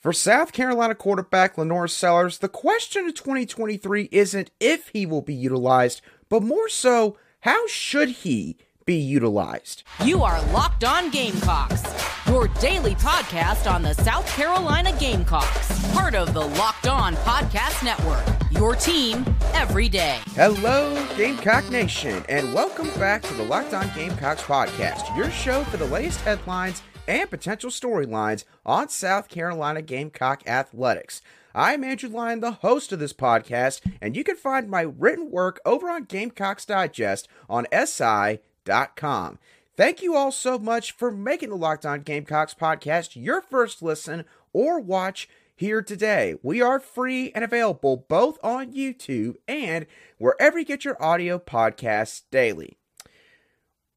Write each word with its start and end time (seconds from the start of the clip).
For 0.00 0.14
South 0.14 0.54
Carolina 0.54 0.94
quarterback 0.94 1.56
LaNorris 1.56 1.90
Sellers, 1.90 2.38
the 2.38 2.48
question 2.48 3.04
in 3.04 3.12
2023 3.12 4.08
isn't 4.10 4.50
if 4.58 4.88
he 4.94 5.04
will 5.04 5.20
be 5.20 5.34
utilized, 5.34 6.00
but 6.30 6.42
more 6.42 6.70
so, 6.70 7.18
how 7.40 7.66
should 7.66 8.08
he 8.08 8.56
be 8.86 8.94
utilized? 8.94 9.82
You 10.02 10.22
are 10.22 10.40
Locked 10.52 10.84
On 10.84 11.10
Gamecocks, 11.10 11.82
your 12.26 12.48
daily 12.48 12.94
podcast 12.94 13.70
on 13.70 13.82
the 13.82 13.92
South 13.92 14.26
Carolina 14.28 14.96
Gamecocks, 14.98 15.92
part 15.92 16.14
of 16.14 16.32
the 16.32 16.46
Locked 16.46 16.88
On 16.88 17.14
Podcast 17.16 17.84
Network. 17.84 18.24
Your 18.50 18.74
team 18.76 19.26
every 19.52 19.90
day. 19.90 20.18
Hello, 20.28 21.06
Gamecock 21.18 21.68
Nation, 21.70 22.24
and 22.30 22.54
welcome 22.54 22.88
back 22.98 23.20
to 23.24 23.34
the 23.34 23.44
Locked 23.44 23.74
On 23.74 23.90
Gamecocks 23.94 24.42
podcast, 24.44 25.14
your 25.14 25.30
show 25.30 25.62
for 25.64 25.76
the 25.76 25.84
latest 25.84 26.22
headlines 26.22 26.80
and 27.06 27.30
potential 27.30 27.70
storylines 27.70 28.44
on 28.64 28.88
South 28.88 29.28
Carolina 29.28 29.82
Gamecock 29.82 30.42
athletics. 30.46 31.22
I'm 31.54 31.82
Andrew 31.82 32.08
Lyon, 32.08 32.40
the 32.40 32.52
host 32.52 32.92
of 32.92 32.98
this 32.98 33.12
podcast, 33.12 33.80
and 34.00 34.16
you 34.16 34.22
can 34.22 34.36
find 34.36 34.70
my 34.70 34.82
written 34.82 35.30
work 35.30 35.60
over 35.64 35.90
on 35.90 36.04
Gamecocks 36.04 36.64
Digest 36.64 37.28
on 37.48 37.66
SI.com. 37.72 39.38
Thank 39.76 40.02
you 40.02 40.14
all 40.14 40.30
so 40.30 40.58
much 40.58 40.92
for 40.92 41.10
making 41.10 41.50
the 41.50 41.56
Locked 41.56 41.86
On 41.86 42.02
Gamecocks 42.02 42.54
podcast 42.54 43.10
your 43.14 43.40
first 43.40 43.82
listen 43.82 44.24
or 44.52 44.78
watch 44.78 45.28
here 45.56 45.82
today. 45.82 46.36
We 46.42 46.62
are 46.62 46.80
free 46.80 47.32
and 47.34 47.44
available 47.44 48.06
both 48.08 48.38
on 48.42 48.72
YouTube 48.72 49.36
and 49.46 49.86
wherever 50.18 50.58
you 50.58 50.64
get 50.64 50.84
your 50.84 51.02
audio 51.02 51.38
podcasts 51.38 52.22
daily. 52.30 52.79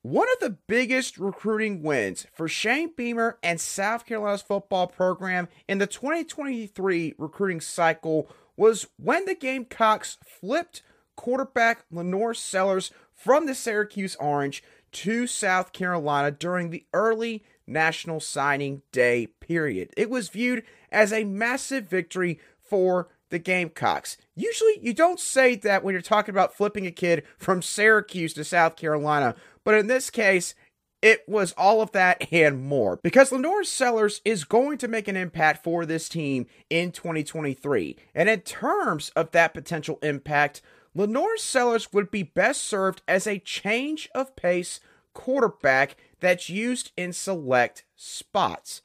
One 0.03 0.27
of 0.33 0.39
the 0.41 0.57
biggest 0.67 1.17
recruiting 1.17 1.81
wins 1.81 2.27
for 2.33 2.49
Shane 2.49 2.91
Beamer 2.93 3.37
and 3.41 3.61
South 3.61 4.05
Carolina's 4.05 4.41
football 4.41 4.87
program 4.87 5.47
in 5.65 5.77
the 5.77 5.87
2023 5.87 7.15
recruiting 7.17 7.61
cycle 7.61 8.29
was 8.57 8.85
when 8.97 9.23
the 9.23 9.33
Gamecocks 9.33 10.17
flipped 10.25 10.81
quarterback 11.15 11.85
LaNorris 11.89 12.35
Sellers 12.35 12.91
from 13.13 13.45
the 13.45 13.55
Syracuse 13.55 14.17
Orange 14.17 14.61
to 14.91 15.25
South 15.25 15.71
Carolina 15.71 16.31
during 16.31 16.69
the 16.69 16.85
early 16.91 17.45
National 17.65 18.19
Signing 18.19 18.81
Day 18.91 19.27
period. 19.27 19.89
It 19.95 20.09
was 20.09 20.27
viewed 20.27 20.63
as 20.91 21.13
a 21.13 21.23
massive 21.23 21.87
victory 21.87 22.41
for 22.61 23.07
the 23.33 23.39
Gamecocks. 23.39 24.15
Usually, 24.35 24.77
you 24.79 24.93
don't 24.93 25.19
say 25.19 25.55
that 25.55 25.83
when 25.83 25.93
you're 25.93 26.03
talking 26.03 26.35
about 26.35 26.53
flipping 26.53 26.85
a 26.85 26.91
kid 26.91 27.23
from 27.37 27.63
Syracuse 27.63 28.31
to 28.35 28.43
South 28.43 28.75
Carolina, 28.75 29.33
but 29.63 29.75
in 29.75 29.87
this 29.87 30.09
case, 30.09 30.55
it 31.01 31.27
was 31.27 31.53
all 31.57 31.81
of 31.81 31.91
that 31.91 32.31
and 32.31 32.63
more 32.63 32.97
because 33.03 33.29
LaNorris 33.29 33.65
Sellers 33.65 34.21
is 34.23 34.45
going 34.45 34.77
to 34.77 34.87
make 34.87 35.09
an 35.09 35.17
impact 35.17 35.61
for 35.61 35.85
this 35.85 36.07
team 36.07 36.45
in 36.69 36.93
2023. 36.93 37.97
And 38.15 38.29
in 38.29 38.39
terms 38.41 39.11
of 39.15 39.31
that 39.31 39.53
potential 39.53 39.99
impact, 40.01 40.61
LaNorris 40.95 41.39
Sellers 41.39 41.91
would 41.91 42.09
be 42.09 42.23
best 42.23 42.61
served 42.61 43.01
as 43.05 43.27
a 43.27 43.39
change 43.39 44.09
of 44.15 44.35
pace 44.37 44.79
quarterback 45.13 45.97
that's 46.21 46.49
used 46.49 46.91
in 46.95 47.11
select 47.11 47.83
spots. 47.97 48.81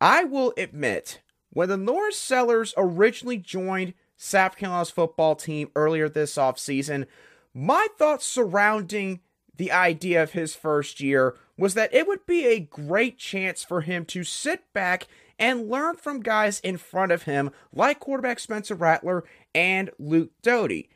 I 0.00 0.22
will 0.24 0.54
admit, 0.56 1.20
when 1.50 1.70
LaNorris 1.70 2.12
Sellers 2.12 2.72
originally 2.76 3.38
joined 3.38 3.94
South 4.16 4.56
Carolina's 4.56 4.90
football 4.90 5.34
team 5.34 5.70
earlier 5.74 6.08
this 6.08 6.36
offseason, 6.36 7.06
my 7.52 7.88
thoughts 7.98 8.26
surrounding 8.26 9.20
the 9.58 9.70
idea 9.70 10.22
of 10.22 10.32
his 10.32 10.54
first 10.54 11.00
year 11.00 11.36
was 11.58 11.74
that 11.74 11.92
it 11.92 12.06
would 12.06 12.24
be 12.24 12.46
a 12.46 12.60
great 12.60 13.18
chance 13.18 13.62
for 13.62 13.82
him 13.82 14.04
to 14.06 14.24
sit 14.24 14.72
back 14.72 15.06
and 15.38 15.68
learn 15.68 15.96
from 15.96 16.20
guys 16.20 16.60
in 16.60 16.76
front 16.76 17.12
of 17.12 17.24
him, 17.24 17.50
like 17.72 18.00
quarterback 18.00 18.38
Spencer 18.38 18.74
Rattler 18.74 19.24
and 19.54 19.90
Luke 19.98 20.30
Doty. 20.42 20.88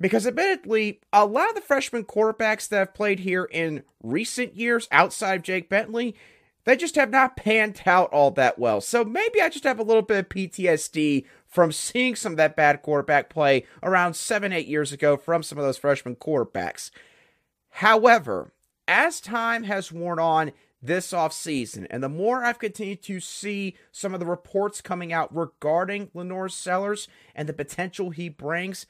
Because 0.00 0.26
admittedly, 0.26 1.00
a 1.12 1.24
lot 1.24 1.48
of 1.48 1.54
the 1.54 1.60
freshman 1.60 2.04
quarterbacks 2.04 2.68
that 2.68 2.78
have 2.78 2.94
played 2.94 3.20
here 3.20 3.48
in 3.50 3.84
recent 4.02 4.56
years 4.56 4.88
outside 4.90 5.36
of 5.36 5.42
Jake 5.42 5.68
Bentley, 5.68 6.16
they 6.64 6.76
just 6.76 6.96
have 6.96 7.10
not 7.10 7.36
panned 7.36 7.82
out 7.86 8.12
all 8.12 8.30
that 8.32 8.58
well. 8.58 8.80
So 8.80 9.04
maybe 9.04 9.40
I 9.40 9.48
just 9.48 9.64
have 9.64 9.78
a 9.78 9.84
little 9.84 10.02
bit 10.02 10.18
of 10.18 10.28
PTSD 10.28 11.24
from 11.46 11.70
seeing 11.70 12.16
some 12.16 12.32
of 12.32 12.38
that 12.38 12.56
bad 12.56 12.82
quarterback 12.82 13.30
play 13.30 13.64
around 13.82 14.14
seven, 14.14 14.52
eight 14.52 14.66
years 14.66 14.92
ago 14.92 15.16
from 15.16 15.42
some 15.42 15.58
of 15.58 15.64
those 15.64 15.78
freshman 15.78 16.16
quarterbacks. 16.16 16.90
However, 17.78 18.52
as 18.86 19.20
time 19.20 19.64
has 19.64 19.90
worn 19.90 20.20
on 20.20 20.52
this 20.80 21.10
offseason, 21.10 21.88
and 21.90 22.04
the 22.04 22.08
more 22.08 22.44
I've 22.44 22.60
continued 22.60 23.02
to 23.02 23.18
see 23.18 23.76
some 23.90 24.14
of 24.14 24.20
the 24.20 24.26
reports 24.26 24.80
coming 24.80 25.12
out 25.12 25.34
regarding 25.34 26.06
LaNorris 26.14 26.52
Sellers 26.52 27.08
and 27.34 27.48
the 27.48 27.52
potential 27.52 28.10
he 28.10 28.28
brings, 28.28 28.86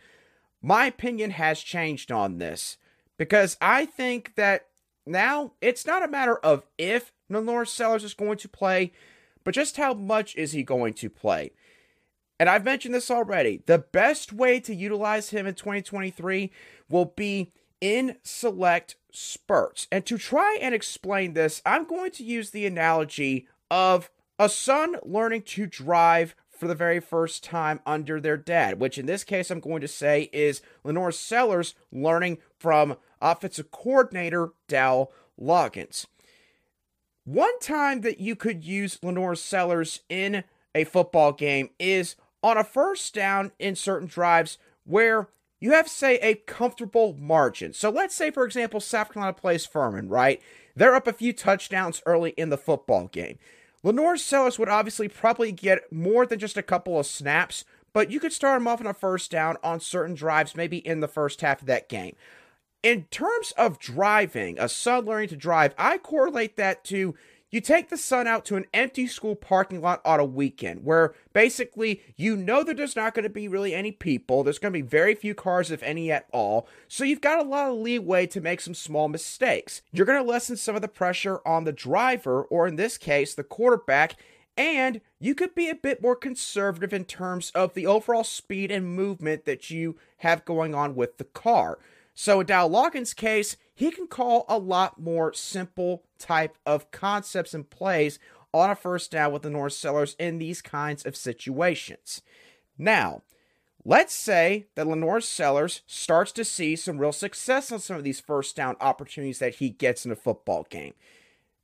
my 0.61 0.85
opinion 0.85 1.31
has 1.31 1.61
changed 1.61 2.13
on 2.13 2.37
this. 2.37 2.77
Because 3.17 3.57
I 3.59 3.87
think 3.87 4.35
that 4.35 4.67
now 5.07 5.53
it's 5.63 5.87
not 5.87 6.05
a 6.05 6.09
matter 6.09 6.37
of 6.37 6.67
if 6.77 7.11
LaNorris 7.33 7.69
Sellers 7.69 8.05
is 8.05 8.13
going 8.13 8.37
to 8.37 8.51
play, 8.51 8.93
but 9.45 9.55
just 9.55 9.79
how 9.79 9.95
much 9.95 10.37
is 10.37 10.53
he 10.53 10.63
going 10.63 10.93
to 10.95 11.09
play. 11.09 11.53
And 12.39 12.51
I've 12.51 12.65
mentioned 12.65 12.95
this 12.95 13.11
already. 13.11 13.63
The 13.65 13.79
best 13.79 14.31
way 14.31 14.61
to 14.61 14.75
utilize 14.75 15.31
him 15.31 15.47
in 15.47 15.55
2023 15.55 16.53
will 16.91 17.07
be 17.07 17.53
in 17.85 18.17
select 18.23 18.97
spurts. 19.13 19.87
And 19.93 20.07
to 20.07 20.17
try 20.17 20.57
and 20.59 20.75
explain 20.75 21.35
this, 21.35 21.61
I'm 21.67 21.85
going 21.85 22.13
to 22.13 22.25
use 22.25 22.49
the 22.49 22.65
analogy 22.65 23.47
of 23.71 24.11
a 24.39 24.49
son 24.49 24.97
learning 25.03 25.43
to 25.43 25.67
drive 25.67 26.35
for 26.49 26.67
the 26.67 26.75
very 26.75 26.99
first 26.99 27.45
time 27.45 27.81
under 27.85 28.23
their 28.23 28.39
dad, 28.39 28.81
which 28.81 28.97
in 28.97 29.05
this 29.05 29.23
case 29.23 29.51
I'm 29.51 29.61
going 29.61 29.83
to 29.83 29.89
say 29.89 30.31
is 30.33 30.63
LaNorris 30.83 31.19
Sellers 31.19 31.75
learning 31.93 32.39
from 32.59 32.97
offensive 33.21 33.71
coordinator 33.71 34.55
Dowell 34.67 35.13
Loggains. 35.39 36.07
One 37.25 37.59
time 37.59 38.01
that 38.01 38.19
you 38.19 38.35
could 38.35 38.65
use 38.65 38.97
LaNorris 39.03 39.43
Sellers 39.43 40.01
in 40.09 40.45
a 40.75 40.85
football 40.85 41.33
game 41.33 41.69
is 41.79 42.17
on 42.43 42.57
a 42.57 42.65
first 42.65 43.13
down 43.13 43.53
in 43.59 43.77
certain 43.77 44.09
drives 44.09 44.57
where 44.85 45.29
you 45.61 45.73
have, 45.73 45.89
say, 45.89 46.17
a 46.17 46.35
comfortable 46.35 47.17
margin. 47.19 47.73
So 47.73 47.91
let's 47.91 48.15
say, 48.15 48.31
for 48.31 48.45
example, 48.45 48.81
South 48.81 49.13
Carolina 49.13 49.33
plays 49.33 49.67
Furman, 49.67 50.09
right? 50.09 50.43
They're 50.77 50.95
up 50.95 51.07
a 51.07 51.13
few 51.13 51.33
touchdowns 51.33 52.03
early 52.05 52.31
in 52.31 52.51
the 52.51 52.59
football 52.59 53.07
game. 53.09 53.39
LaNorris 53.85 54.21
Sellers 54.21 54.59
would 54.59 54.69
obviously 54.69 55.09
probably 55.09 55.53
get 55.53 55.93
more 55.93 56.27
than 56.27 56.39
just 56.39 56.57
a 56.57 56.63
couple 56.63 56.99
of 56.99 57.07
snaps, 57.07 57.65
but 57.93 58.11
you 58.11 58.19
could 58.19 58.33
start 58.33 58.61
him 58.61 58.67
off 58.67 58.81
on 58.81 58.87
a 58.87 58.95
first 58.95 59.31
down 59.31 59.57
on 59.63 59.79
certain 59.79 60.15
drives, 60.15 60.57
maybe 60.57 60.79
in 60.79 61.01
the 61.01 61.09
first 61.09 61.41
half 61.43 61.61
of 61.61 61.67
that 61.67 61.89
game. 61.89 62.17
In 62.83 63.05
terms 63.05 63.53
of 63.57 63.79
driving, 63.79 64.59
a 64.59 64.69
son 64.69 65.05
learning 65.05 65.29
to 65.29 65.37
drive, 65.37 65.75
I 65.79 65.99
correlate 65.99 66.57
that 66.57 66.85
to 66.85 67.15
you 67.55 67.61
take 67.61 67.89
the 67.89 67.97
son 67.97 68.27
out 68.27 68.45
to 68.45 68.57
an 68.57 68.65
empty 68.75 69.07
school 69.07 69.37
parking 69.37 69.81
lot 69.81 70.03
on 70.05 70.19
a 70.19 70.25
weekend 70.25 70.85
where 70.85 71.15
basically 71.33 72.03
you 72.17 72.37
know 72.37 72.65
that 72.65 72.77
there's 72.77 72.97
not 72.97 73.15
going 73.15 73.23
to 73.23 73.31
be 73.31 73.47
really 73.47 73.73
any 73.73 73.93
people. 73.93 74.43
There's 74.43 74.59
going 74.59 74.73
to 74.73 74.83
be 74.83 74.85
very 74.85 75.15
few 75.15 75.37
cars, 75.37 75.71
if 75.71 75.81
any 75.85 76.11
at 76.11 76.27
all. 76.33 76.67
So 76.89 77.05
you've 77.05 77.21
got 77.21 77.39
a 77.39 77.49
lot 77.49 77.71
of 77.71 77.77
leeway 77.77 78.27
to 78.27 78.41
make 78.41 78.61
some 78.61 78.75
small 78.75 79.07
mistakes. 79.07 79.83
You're 79.93 80.05
going 80.05 80.21
to 80.21 80.29
lessen 80.29 80.57
some 80.57 80.75
of 80.75 80.83
the 80.83 80.89
pressure 80.89 81.41
on 81.47 81.63
the 81.63 81.71
driver, 81.71 82.43
or 82.43 82.67
in 82.67 82.75
this 82.75 82.99
case, 82.99 83.37
the 83.37 83.45
quarterback. 83.45 84.17
And 84.57 85.01
you 85.21 85.37
could 85.37 85.55
be 85.55 85.69
a 85.69 85.77
bit 85.77 86.03
more 86.03 86.17
conservative 86.17 86.93
in 86.93 87.05
terms 87.05 87.53
of 87.55 87.75
the 87.75 87.87
overall 87.87 88.25
speed 88.25 88.73
and 88.73 88.97
movement 88.97 89.45
that 89.45 89.71
you 89.71 89.97
have 90.19 90.45
going 90.45 90.75
on 90.75 90.97
with 90.97 91.19
the 91.19 91.25
car. 91.25 91.79
So 92.15 92.41
in 92.41 92.47
Dowell 92.47 92.71
Loggains' 92.71 93.15
case, 93.15 93.57
he 93.75 93.91
can 93.91 94.07
call 94.07 94.45
a 94.49 94.59
lot 94.59 95.01
more 95.01 95.33
simple 95.33 96.05
type 96.19 96.57
of 96.65 96.91
concepts 96.91 97.55
and 97.55 97.69
plays 97.69 98.19
on 98.53 98.71
a 98.71 98.77
first 98.77 99.11
down 99.11 99.33
with 99.33 99.43
LaNorris 99.43 99.73
Sellers 99.73 100.15
in 100.19 100.39
these 100.39 100.63
kinds 100.63 101.05
of 101.05 101.17
situations. 101.17 102.23
Now, 102.79 103.23
let's 103.85 104.15
say 104.15 104.67
that 104.77 104.87
LaNorris 104.87 105.25
Sellers 105.25 105.83
starts 105.87 106.31
to 106.33 106.45
see 106.45 106.77
some 106.77 106.99
real 106.99 107.13
success 107.13 107.73
on 107.73 107.81
some 107.81 107.97
of 107.97 108.05
these 108.05 108.21
first 108.21 108.55
down 108.55 108.77
opportunities 108.81 109.41
that 109.41 109.57
he 109.57 109.71
gets 109.71 110.07
in 110.07 110.13
a 110.13 110.17
football 110.17 110.67
game. 110.71 110.95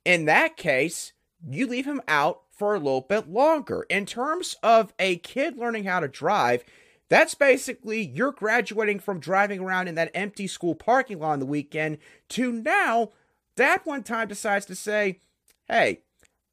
In 0.03 0.25
that 0.25 0.57
case, 0.57 1.13
you 1.49 1.65
leave 1.65 1.85
him 1.85 2.01
out 2.09 2.41
for 2.51 2.75
a 2.75 2.79
little 2.79 3.01
bit 3.01 3.29
longer. 3.29 3.85
In 3.89 4.05
terms 4.05 4.57
of 4.61 4.93
a 4.99 5.15
kid 5.17 5.57
learning 5.57 5.85
how 5.85 6.01
to 6.01 6.07
drive, 6.09 6.65
that's 7.11 7.35
basically 7.35 8.01
you're 8.01 8.31
graduating 8.31 8.99
from 8.99 9.19
driving 9.19 9.59
around 9.59 9.89
in 9.89 9.95
that 9.95 10.11
empty 10.13 10.47
school 10.47 10.75
parking 10.75 11.19
lot 11.19 11.33
on 11.33 11.39
the 11.39 11.45
weekend 11.45 11.97
to 12.29 12.53
now, 12.53 13.09
dad 13.57 13.81
one 13.83 14.01
time 14.01 14.29
decides 14.29 14.65
to 14.67 14.75
say, 14.75 15.19
hey, 15.67 15.99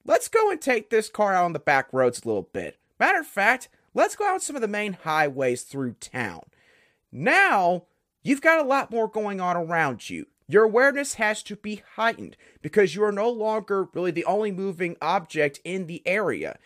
let's 0.04 0.26
go 0.26 0.50
and 0.50 0.60
take 0.60 0.90
this 0.90 1.08
car 1.08 1.32
out 1.32 1.44
on 1.44 1.52
the 1.52 1.60
back 1.60 1.92
roads 1.92 2.24
a 2.24 2.26
little 2.26 2.48
bit. 2.52 2.76
Matter 2.98 3.20
of 3.20 3.26
fact, 3.28 3.68
let's 3.94 4.16
go 4.16 4.26
out 4.26 4.42
some 4.42 4.56
of 4.56 4.62
the 4.62 4.66
main 4.66 4.94
highways 4.94 5.62
through 5.62 5.92
town. 5.92 6.42
Now, 7.12 7.84
you've 8.24 8.42
got 8.42 8.58
a 8.58 8.68
lot 8.68 8.90
more 8.90 9.06
going 9.06 9.40
on 9.40 9.56
around 9.56 10.10
you. 10.10 10.26
Your 10.48 10.64
awareness 10.64 11.14
has 11.14 11.44
to 11.44 11.54
be 11.54 11.84
heightened 11.94 12.36
because 12.62 12.96
you 12.96 13.04
are 13.04 13.12
no 13.12 13.30
longer 13.30 13.86
really 13.94 14.10
the 14.10 14.24
only 14.24 14.50
moving 14.50 14.96
object 15.00 15.60
in 15.62 15.86
the 15.86 16.02
area. 16.04 16.58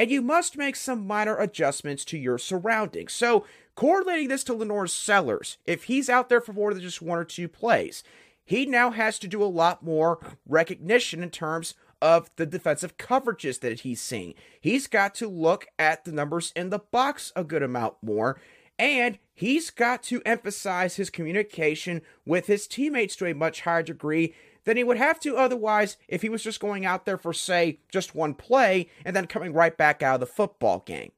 And 0.00 0.10
you 0.10 0.22
must 0.22 0.56
make 0.56 0.76
some 0.76 1.06
minor 1.06 1.36
adjustments 1.36 2.06
to 2.06 2.16
your 2.16 2.38
surroundings. 2.38 3.12
So, 3.12 3.44
correlating 3.74 4.28
this 4.28 4.42
to 4.44 4.54
LaNorris 4.54 4.88
Sellers, 4.88 5.58
if 5.66 5.84
he's 5.84 6.08
out 6.08 6.30
there 6.30 6.40
for 6.40 6.54
more 6.54 6.72
than 6.72 6.82
just 6.82 7.02
one 7.02 7.18
or 7.18 7.24
two 7.24 7.48
plays, 7.48 8.02
he 8.42 8.64
now 8.64 8.92
has 8.92 9.18
to 9.18 9.28
do 9.28 9.42
a 9.42 9.44
lot 9.44 9.82
more 9.82 10.18
recognition 10.48 11.22
in 11.22 11.28
terms 11.28 11.74
of 12.00 12.30
the 12.36 12.46
defensive 12.46 12.96
coverages 12.96 13.60
that 13.60 13.80
he's 13.80 14.00
seeing. 14.00 14.32
He's 14.58 14.86
got 14.86 15.14
to 15.16 15.28
look 15.28 15.66
at 15.78 16.06
the 16.06 16.12
numbers 16.12 16.50
in 16.56 16.70
the 16.70 16.78
box 16.78 17.30
a 17.36 17.44
good 17.44 17.62
amount 17.62 17.96
more. 18.00 18.40
And 18.78 19.18
he's 19.34 19.68
got 19.68 20.02
to 20.04 20.22
emphasize 20.24 20.96
his 20.96 21.10
communication 21.10 22.00
with 22.24 22.46
his 22.46 22.66
teammates 22.66 23.16
to 23.16 23.26
a 23.26 23.34
much 23.34 23.60
higher 23.60 23.82
degree 23.82 24.32
than 24.64 24.76
he 24.76 24.84
would 24.84 24.98
have 24.98 25.18
to 25.20 25.36
otherwise 25.36 25.96
if 26.08 26.22
he 26.22 26.28
was 26.28 26.42
just 26.42 26.60
going 26.60 26.84
out 26.84 27.06
there 27.06 27.18
for, 27.18 27.32
say, 27.32 27.80
just 27.90 28.14
one 28.14 28.34
play 28.34 28.88
and 29.04 29.14
then 29.14 29.26
coming 29.26 29.52
right 29.52 29.76
back 29.76 30.02
out 30.02 30.14
of 30.14 30.20
the 30.20 30.26
football 30.26 30.80
game. 30.80 31.12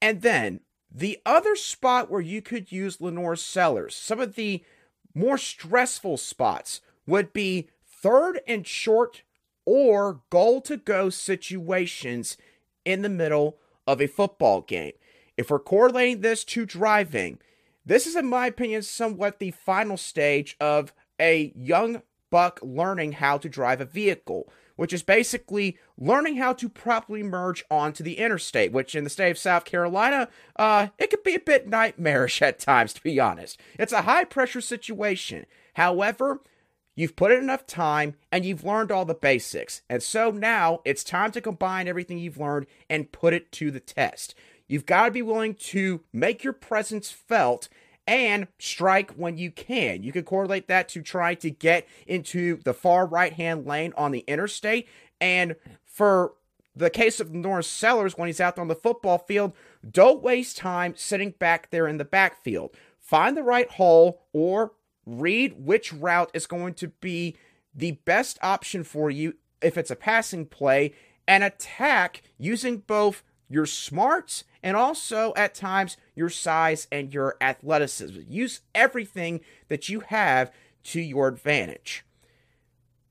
And 0.00 0.22
then 0.22 0.60
the 0.90 1.18
other 1.26 1.56
spot 1.56 2.10
where 2.10 2.20
you 2.20 2.40
could 2.42 2.70
use 2.70 2.98
LaNorris 2.98 3.38
Sellers, 3.38 3.94
some 3.94 4.20
of 4.20 4.34
the 4.34 4.64
more 5.14 5.38
stressful 5.38 6.16
spots 6.16 6.80
would 7.06 7.32
be 7.32 7.68
third 7.86 8.40
and 8.46 8.66
short 8.66 9.22
or 9.64 10.20
goal 10.30 10.60
to 10.62 10.76
go 10.76 11.10
situations 11.10 12.36
in 12.84 13.02
the 13.02 13.08
middle 13.08 13.58
of 13.86 14.00
a 14.00 14.06
football 14.06 14.60
game. 14.60 14.92
If 15.36 15.50
we're 15.50 15.58
correlating 15.58 16.20
this 16.20 16.44
to 16.44 16.64
driving, 16.64 17.38
this 17.84 18.06
is, 18.06 18.16
in 18.16 18.26
my 18.26 18.46
opinion, 18.46 18.82
somewhat 18.82 19.38
the 19.38 19.50
final 19.50 19.96
stage 19.96 20.56
of 20.60 20.92
a 21.20 21.52
young 21.56 22.02
buck 22.30 22.60
learning 22.62 23.12
how 23.12 23.38
to 23.38 23.48
drive 23.48 23.80
a 23.80 23.84
vehicle, 23.84 24.50
which 24.76 24.92
is 24.92 25.02
basically 25.02 25.78
learning 25.96 26.36
how 26.36 26.52
to 26.52 26.68
properly 26.68 27.22
merge 27.22 27.64
onto 27.70 28.04
the 28.04 28.18
interstate, 28.18 28.72
which 28.72 28.94
in 28.94 29.04
the 29.04 29.10
state 29.10 29.30
of 29.30 29.38
South 29.38 29.64
Carolina, 29.64 30.28
uh, 30.56 30.88
it 30.98 31.10
could 31.10 31.22
be 31.22 31.34
a 31.34 31.40
bit 31.40 31.68
nightmarish 31.68 32.42
at 32.42 32.58
times, 32.58 32.92
to 32.92 33.02
be 33.02 33.18
honest. 33.18 33.60
It's 33.78 33.92
a 33.92 34.02
high 34.02 34.24
pressure 34.24 34.60
situation. 34.60 35.46
However, 35.74 36.40
you've 36.94 37.16
put 37.16 37.32
in 37.32 37.38
enough 37.38 37.66
time 37.66 38.14
and 38.32 38.44
you've 38.44 38.64
learned 38.64 38.90
all 38.90 39.04
the 39.04 39.14
basics. 39.14 39.82
And 39.88 40.02
so 40.02 40.30
now 40.30 40.80
it's 40.84 41.04
time 41.04 41.30
to 41.32 41.40
combine 41.40 41.88
everything 41.88 42.18
you've 42.18 42.38
learned 42.38 42.66
and 42.88 43.12
put 43.12 43.34
it 43.34 43.52
to 43.52 43.70
the 43.70 43.80
test. 43.80 44.34
You've 44.68 44.86
got 44.86 45.06
to 45.06 45.10
be 45.12 45.22
willing 45.22 45.54
to 45.54 46.02
make 46.12 46.42
your 46.42 46.52
presence 46.52 47.10
felt 47.10 47.68
and 48.06 48.46
strike 48.58 49.12
when 49.12 49.36
you 49.36 49.50
can. 49.50 50.02
You 50.02 50.12
can 50.12 50.24
correlate 50.24 50.68
that 50.68 50.88
to 50.90 51.02
try 51.02 51.34
to 51.36 51.50
get 51.50 51.86
into 52.06 52.58
the 52.62 52.74
far 52.74 53.06
right 53.06 53.32
hand 53.32 53.66
lane 53.66 53.92
on 53.96 54.12
the 54.12 54.24
interstate. 54.26 54.88
And 55.20 55.56
for 55.84 56.34
the 56.74 56.90
case 56.90 57.20
of 57.20 57.32
Norris 57.32 57.66
Sellers, 57.66 58.16
when 58.16 58.28
he's 58.28 58.40
out 58.40 58.56
there 58.56 58.62
on 58.62 58.68
the 58.68 58.74
football 58.74 59.18
field, 59.18 59.52
don't 59.88 60.22
waste 60.22 60.58
time 60.58 60.94
sitting 60.96 61.30
back 61.38 61.70
there 61.70 61.88
in 61.88 61.96
the 61.96 62.04
backfield. 62.04 62.70
Find 62.98 63.36
the 63.36 63.42
right 63.42 63.70
hole 63.70 64.22
or 64.32 64.72
read 65.06 65.64
which 65.64 65.92
route 65.92 66.30
is 66.34 66.46
going 66.46 66.74
to 66.74 66.88
be 66.88 67.36
the 67.74 67.92
best 68.04 68.38
option 68.42 68.84
for 68.84 69.10
you 69.10 69.34
if 69.62 69.78
it's 69.78 69.90
a 69.90 69.96
passing 69.96 70.46
play 70.46 70.92
and 71.26 71.42
attack 71.42 72.22
using 72.38 72.78
both 72.78 73.22
your 73.48 73.66
smarts 73.66 74.44
and 74.66 74.76
also 74.76 75.32
at 75.36 75.54
times 75.54 75.96
your 76.16 76.28
size 76.28 76.88
and 76.90 77.14
your 77.14 77.36
athleticism. 77.40 78.22
Use 78.28 78.62
everything 78.74 79.40
that 79.68 79.88
you 79.88 80.00
have 80.00 80.50
to 80.82 81.00
your 81.00 81.28
advantage. 81.28 82.04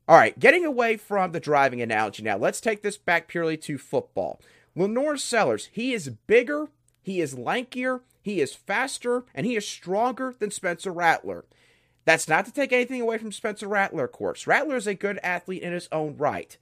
All 0.06 0.18
right, 0.18 0.38
getting 0.38 0.66
away 0.66 0.98
from 0.98 1.32
the 1.32 1.40
driving 1.40 1.80
analogy 1.80 2.22
now, 2.22 2.36
let's 2.36 2.60
take 2.60 2.82
this 2.82 2.98
back 2.98 3.26
purely 3.26 3.56
to 3.56 3.78
football. 3.78 4.38
LaNorris 4.76 5.20
Sellers, 5.20 5.70
he 5.72 5.94
is 5.94 6.10
bigger, 6.26 6.68
he 7.02 7.22
is 7.22 7.34
lankier, 7.34 8.02
he 8.20 8.42
is 8.42 8.54
faster, 8.54 9.24
and 9.34 9.46
he 9.46 9.56
is 9.56 9.66
stronger 9.66 10.34
than 10.38 10.50
Spencer 10.50 10.92
Rattler. 10.92 11.46
That's 12.04 12.28
not 12.28 12.44
to 12.44 12.52
take 12.52 12.70
anything 12.70 13.00
away 13.00 13.16
from 13.16 13.32
Spencer 13.32 13.66
Rattler, 13.66 14.04
of 14.04 14.12
course. 14.12 14.46
Rattler 14.46 14.76
is 14.76 14.86
a 14.86 14.94
good 14.94 15.18
athlete 15.22 15.62
in 15.62 15.72
his 15.72 15.88
own 15.90 16.18
right. 16.18 16.58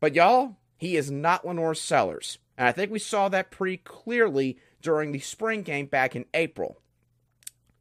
But 0.00 0.16
y'all, 0.16 0.56
he 0.76 0.96
is 0.96 1.08
not 1.08 1.44
LaNorris 1.44 1.76
Sellers. 1.76 2.38
And 2.56 2.68
I 2.68 2.72
think 2.72 2.90
we 2.90 2.98
saw 2.98 3.28
that 3.28 3.50
pretty 3.50 3.78
clearly 3.78 4.58
during 4.80 5.12
the 5.12 5.18
spring 5.18 5.62
game 5.62 5.86
back 5.86 6.14
in 6.14 6.26
April. 6.34 6.78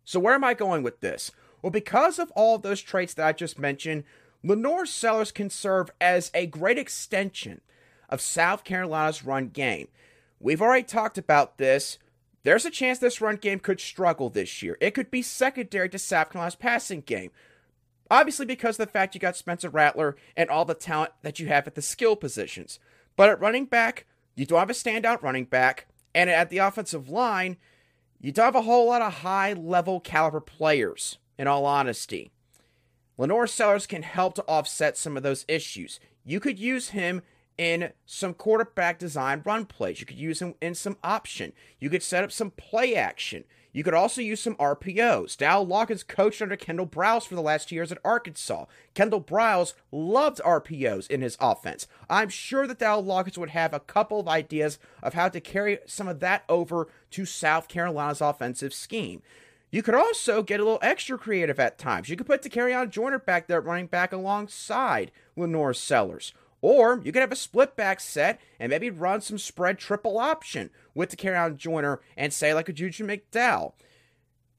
So, 0.04 0.20
where 0.20 0.34
am 0.34 0.44
I 0.44 0.54
going 0.54 0.84
with 0.84 1.00
this? 1.00 1.31
Well, 1.62 1.72
because 1.72 2.20
of 2.20 2.31
all 2.31 2.56
of 2.56 2.62
those 2.62 2.81
traits 2.81 3.14
that 3.14 3.28
I 3.28 3.31
just 3.31 3.58
mentioned, 3.58 4.04
LaNorris 4.44 4.88
Sellers 4.88 5.31
can 5.31 5.50
serve 5.50 5.90
as 6.02 6.30
a 6.34 6.46
great 6.46 6.78
extension 6.78 7.62
of 8.10 8.20
South 8.20 8.64
Carolina's 8.64 9.24
run 9.24 9.48
game. 9.48 9.88
We've 10.40 10.62
already 10.62 10.84
talked 10.84 11.18
about 11.18 11.58
this. 11.58 11.98
There's 12.44 12.66
a 12.66 12.70
chance 12.70 13.00
this 13.00 13.22
run 13.22 13.38
game 13.38 13.60
could 13.60 13.80
struggle 13.80 14.30
this 14.30 14.62
year. 14.62 14.78
It 14.81 14.94
could 14.94 15.10
be 15.10 15.22
secondary 15.22 15.88
to 15.90 15.98
South 15.98 16.31
Carolina's 16.31 16.56
passing 16.56 17.02
game. 17.02 17.31
Obviously, 18.12 18.46
because 18.46 18.78
of 18.78 18.86
the 18.86 18.92
fact 18.92 19.16
you 19.16 19.22
got 19.22 19.38
Spencer 19.38 19.70
Rattler 19.70 20.18
and 20.36 20.50
all 20.50 20.66
the 20.66 20.74
talent 20.74 21.14
that 21.22 21.40
you 21.40 21.48
have 21.48 21.66
at 21.66 21.75
the 21.75 21.81
skill 21.81 22.18
positions. 22.18 22.80
But 23.16 23.30
at 23.30 23.40
running 23.40 23.66
back, 23.66 24.06
you 24.36 24.46
don't 24.46 24.60
have 24.60 24.70
a 24.70 24.74
standout 24.74 25.22
running 25.22 25.46
back, 25.46 25.88
and 26.14 26.30
at 26.30 26.50
the 26.50 26.60
offensive 26.60 27.10
line, 27.10 27.58
you 28.20 28.32
don't 28.32 28.46
have 28.46 28.56
a 28.56 28.62
whole 28.62 28.88
lot 28.88 29.02
of 29.02 29.16
high 29.16 29.54
level 29.54 30.00
caliber 30.00 30.40
players, 30.40 31.18
in 31.38 31.48
all 31.48 31.66
honesty. 31.66 32.32
LaNorris 33.20 33.50
Sellers 33.50 33.86
can 33.86 34.04
help 34.04 34.36
to 34.36 34.44
offset 34.48 34.98
some 34.98 35.18
of 35.18 35.24
those 35.24 35.46
issues. 35.48 36.00
You 36.24 36.40
could 36.40 36.58
use 36.58 36.90
him 36.90 37.22
in 37.58 37.92
some 38.06 38.34
quarterback 38.34 38.98
design 38.98 39.42
run 39.46 39.66
plays. 39.66 40.00
You 40.00 40.06
could 40.06 40.18
use 40.18 40.42
him 40.42 40.56
in 40.62 40.74
some 40.74 40.98
option. 41.04 41.54
You 41.80 41.90
could 41.90 42.02
set 42.02 42.24
up 42.24 42.32
some 42.32 42.52
play 42.52 42.96
action. 42.96 43.44
You 43.74 43.84
could 43.84 43.96
also 43.96 44.22
use 44.22 44.40
some 44.40 44.56
RPOs. 44.56 45.36
Dowell 45.36 45.66
Loggains 45.66 46.08
coached 46.08 46.44
under 46.44 46.56
Kendall 46.56 46.86
Briles 46.86 47.25
for 47.25 47.34
the 47.34 47.42
last 47.42 47.70
two 47.70 47.75
years 47.75 47.92
at 47.92 47.98
Arkansas. 48.06 48.66
Kendall 48.94 49.22
Briles 49.22 49.74
loved 49.92 50.40
RPOs 50.46 51.10
in 51.10 51.22
his 51.22 51.36
offense. 51.42 51.88
I'm 52.08 52.30
sure 52.30 52.68
that 52.68 52.78
Dowell 52.78 53.04
Loggains 53.04 53.38
would 53.38 53.50
have 53.50 53.74
a 53.74 53.80
couple 53.80 54.20
of 54.20 54.28
ideas 54.28 54.78
of 55.02 55.16
how 55.16 55.28
to 55.28 55.42
carry 55.42 55.80
some 55.88 56.08
of 56.08 56.20
that 56.20 56.44
over 56.48 56.88
to 57.12 57.25
South 57.25 57.68
Carolina's 57.68 58.22
offensive 58.22 58.75
scheme. 58.75 59.24
You 59.72 59.81
could 59.81 59.96
also 59.96 60.44
get 60.44 60.60
a 60.60 60.64
little 60.64 60.78
extra 60.84 61.18
creative 61.18 61.60
at 61.60 61.80
times. 61.80 62.08
You 62.08 62.16
could 62.16 62.28
put 62.28 62.44
Dakereon 62.44 62.92
Joyner 62.92 63.18
back 63.18 63.48
there 63.48 63.60
running 63.60 63.88
back 63.88 64.14
alongside 64.14 65.12
LaNorris 65.36 65.78
Sellers. 65.78 66.31
Or 66.63 67.01
you 67.04 67.12
could 67.12 67.19
have 67.19 67.33
a 67.33 67.36
split 67.36 67.75
back 67.75 68.00
set 68.00 68.39
and 68.57 68.69
maybe 68.69 68.89
run 68.89 69.19
some 69.19 69.38
spread 69.38 69.77
triple 69.77 70.18
option 70.18 70.69
with 70.95 71.12
Dakereon 71.13 71.58
Joyner 71.58 72.00
and 72.15 72.32
say 72.32 72.53
like 72.53 72.70
a 72.70 72.74
Juju 72.74 73.05
McDowell. 73.05 73.74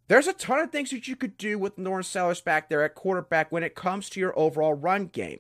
There's 0.07 0.27
a 0.27 0.35
ton 0.35 0.59
of 0.59 0.71
things 0.71 0.91
that 0.91 1.09
you 1.09 1.17
could 1.17 1.39
do 1.39 1.59
with 1.59 1.79
Norris 1.79 2.07
Sellers 2.07 2.43
back 2.43 2.69
there 2.69 2.85
at 2.85 2.95
quarterback 2.95 3.51
when 3.51 3.63
it 3.63 3.75
comes 3.75 4.11
to 4.11 4.21
your 4.21 4.39
overall 4.39 4.75
run 4.75 5.07
game. 5.07 5.39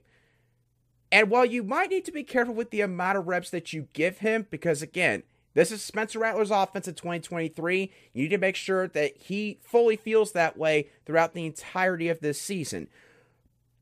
And 1.12 1.28
while 1.28 1.44
you 1.44 1.62
might 1.62 1.90
need 1.90 2.06
to 2.06 2.12
be 2.12 2.24
careful 2.24 2.54
with 2.54 2.70
the 2.70 2.80
amount 2.80 3.18
of 3.18 3.28
reps 3.28 3.50
that 3.50 3.74
you 3.74 3.88
give 3.92 4.18
him, 4.20 4.46
because 4.48 4.80
again, 4.80 5.22
this 5.52 5.70
is 5.70 5.82
Spencer 5.82 6.18
Rattler's 6.18 6.50
offense 6.50 6.88
in 6.88 6.94
2023. 6.94 7.92
You 8.14 8.22
need 8.22 8.30
to 8.30 8.38
make 8.38 8.56
sure 8.56 8.88
that 8.88 9.18
he 9.18 9.58
fully 9.60 9.96
feels 9.96 10.32
that 10.32 10.56
way 10.56 10.88
throughout 11.04 11.34
the 11.34 11.44
entirety 11.44 12.08
of 12.08 12.20
this 12.20 12.40
season. 12.40 12.88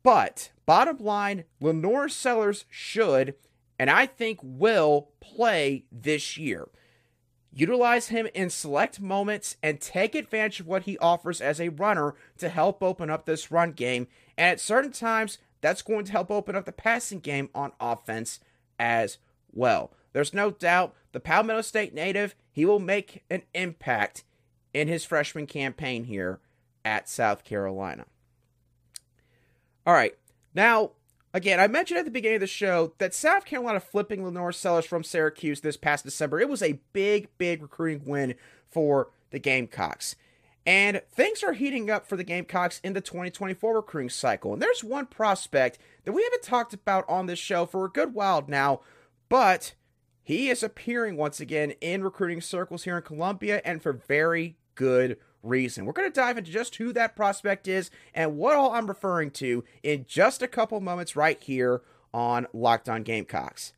But 0.02 0.50
bottom 0.66 0.99
line, 0.99 1.44
LaNorris 1.61 2.12
Sellers 2.12 2.64
should, 2.68 3.35
and 3.78 3.90
I 3.90 4.06
think 4.06 4.40
will, 4.42 5.11
play 5.21 5.85
this 5.92 6.37
year. 6.37 6.68
Utilize 7.54 8.09
him 8.09 8.26
in 8.35 8.49
select 8.49 9.00
moments 9.00 9.56
and 9.62 9.80
take 9.80 10.14
advantage 10.14 10.61
of 10.61 10.66
what 10.66 10.85
he 10.85 10.97
offers 10.99 11.40
as 11.40 11.61
a 11.61 11.68
runner 11.68 12.14
to 12.38 12.49
help 12.49 12.82
open 12.82 13.11
up 13.11 13.26
this 13.26 13.50
run 13.50 13.73
game. 13.73 14.09
And 14.38 14.52
at 14.52 14.61
certain 14.61 14.92
times, 14.92 15.38
that's 15.61 15.82
going 15.82 16.06
to 16.06 16.12
help 16.12 16.30
open 16.30 16.56
up 16.56 16.64
the 16.64 16.73
passing 16.73 17.21
game 17.21 17.50
on 17.54 17.73
offense 17.78 18.40
as 18.78 19.18
well. 19.52 19.92
There's 20.12 20.35
no 20.35 20.50
doubt 20.50 20.94
the 21.12 21.21
Palmetto 21.21 21.61
State 21.61 21.94
native, 21.94 22.35
he 22.50 22.64
will 22.64 22.78
make 22.78 23.23
an 23.30 23.42
impact 23.54 24.25
in 24.73 24.88
his 24.88 25.04
freshman 25.04 25.47
campaign 25.47 26.04
here 26.04 26.40
at 26.85 27.09
South 27.09 27.44
Carolina. 27.44 28.06
All 29.86 29.94
right. 29.94 30.14
Now, 30.54 30.92
again, 31.34 31.58
I 31.60 31.66
mentioned 31.66 31.98
at 31.98 32.04
the 32.04 32.10
beginning 32.10 32.36
of 32.36 32.40
the 32.40 32.46
show 32.46 32.92
that 32.98 33.14
South 33.14 33.44
Carolina 33.44 33.80
flipping 33.80 34.22
LaNorris 34.22 34.54
Sellers 34.54 34.86
from 34.86 35.02
Syracuse 35.02 35.60
this 35.60 35.76
past 35.76 36.04
December, 36.04 36.40
it 36.40 36.48
was 36.48 36.62
a 36.62 36.80
big, 36.92 37.28
big 37.38 37.62
recruiting 37.62 38.02
win 38.04 38.34
for 38.70 39.10
the 39.30 39.38
Gamecocks. 39.38 40.14
And 40.64 41.02
things 41.10 41.42
are 41.42 41.54
heating 41.54 41.90
up 41.90 42.06
for 42.06 42.16
the 42.16 42.22
Gamecocks 42.22 42.80
in 42.84 42.92
the 42.92 43.00
2024 43.00 43.74
recruiting 43.74 44.10
cycle. 44.10 44.52
And 44.52 44.62
there's 44.62 44.84
one 44.84 45.06
prospect 45.06 45.78
that 46.04 46.12
we 46.12 46.22
haven't 46.22 46.42
talked 46.42 46.72
about 46.72 47.08
on 47.08 47.26
this 47.26 47.40
show 47.40 47.66
for 47.66 47.84
a 47.84 47.90
good 47.90 48.14
while 48.14 48.44
now, 48.46 48.80
but 49.28 49.74
he 50.22 50.48
is 50.50 50.62
appearing 50.62 51.16
once 51.16 51.40
again 51.40 51.72
in 51.80 52.04
recruiting 52.04 52.40
circles 52.40 52.84
here 52.84 52.96
in 52.96 53.02
Columbia 53.02 53.60
and 53.64 53.82
for 53.82 53.92
very 53.92 54.56
good 54.76 55.18
reason. 55.42 55.84
We're 55.84 55.92
going 55.92 56.11
to 56.11 56.14
dive 56.14 56.38
into 56.38 56.50
just 56.50 56.76
who 56.76 56.92
that 56.92 57.16
prospect 57.16 57.68
is 57.68 57.90
and 58.14 58.37
what 58.37 58.56
all 58.56 58.72
I'm 58.72 58.87
referring 58.87 59.30
to 59.32 59.64
in 59.82 60.06
just 60.08 60.42
a 60.42 60.49
couple 60.49 60.80
moments 60.80 61.16
right 61.16 61.42
here 61.42 61.82
on 62.14 62.46
Locked 62.52 62.88
On 62.88 63.02
Gamecocks. 63.02 63.72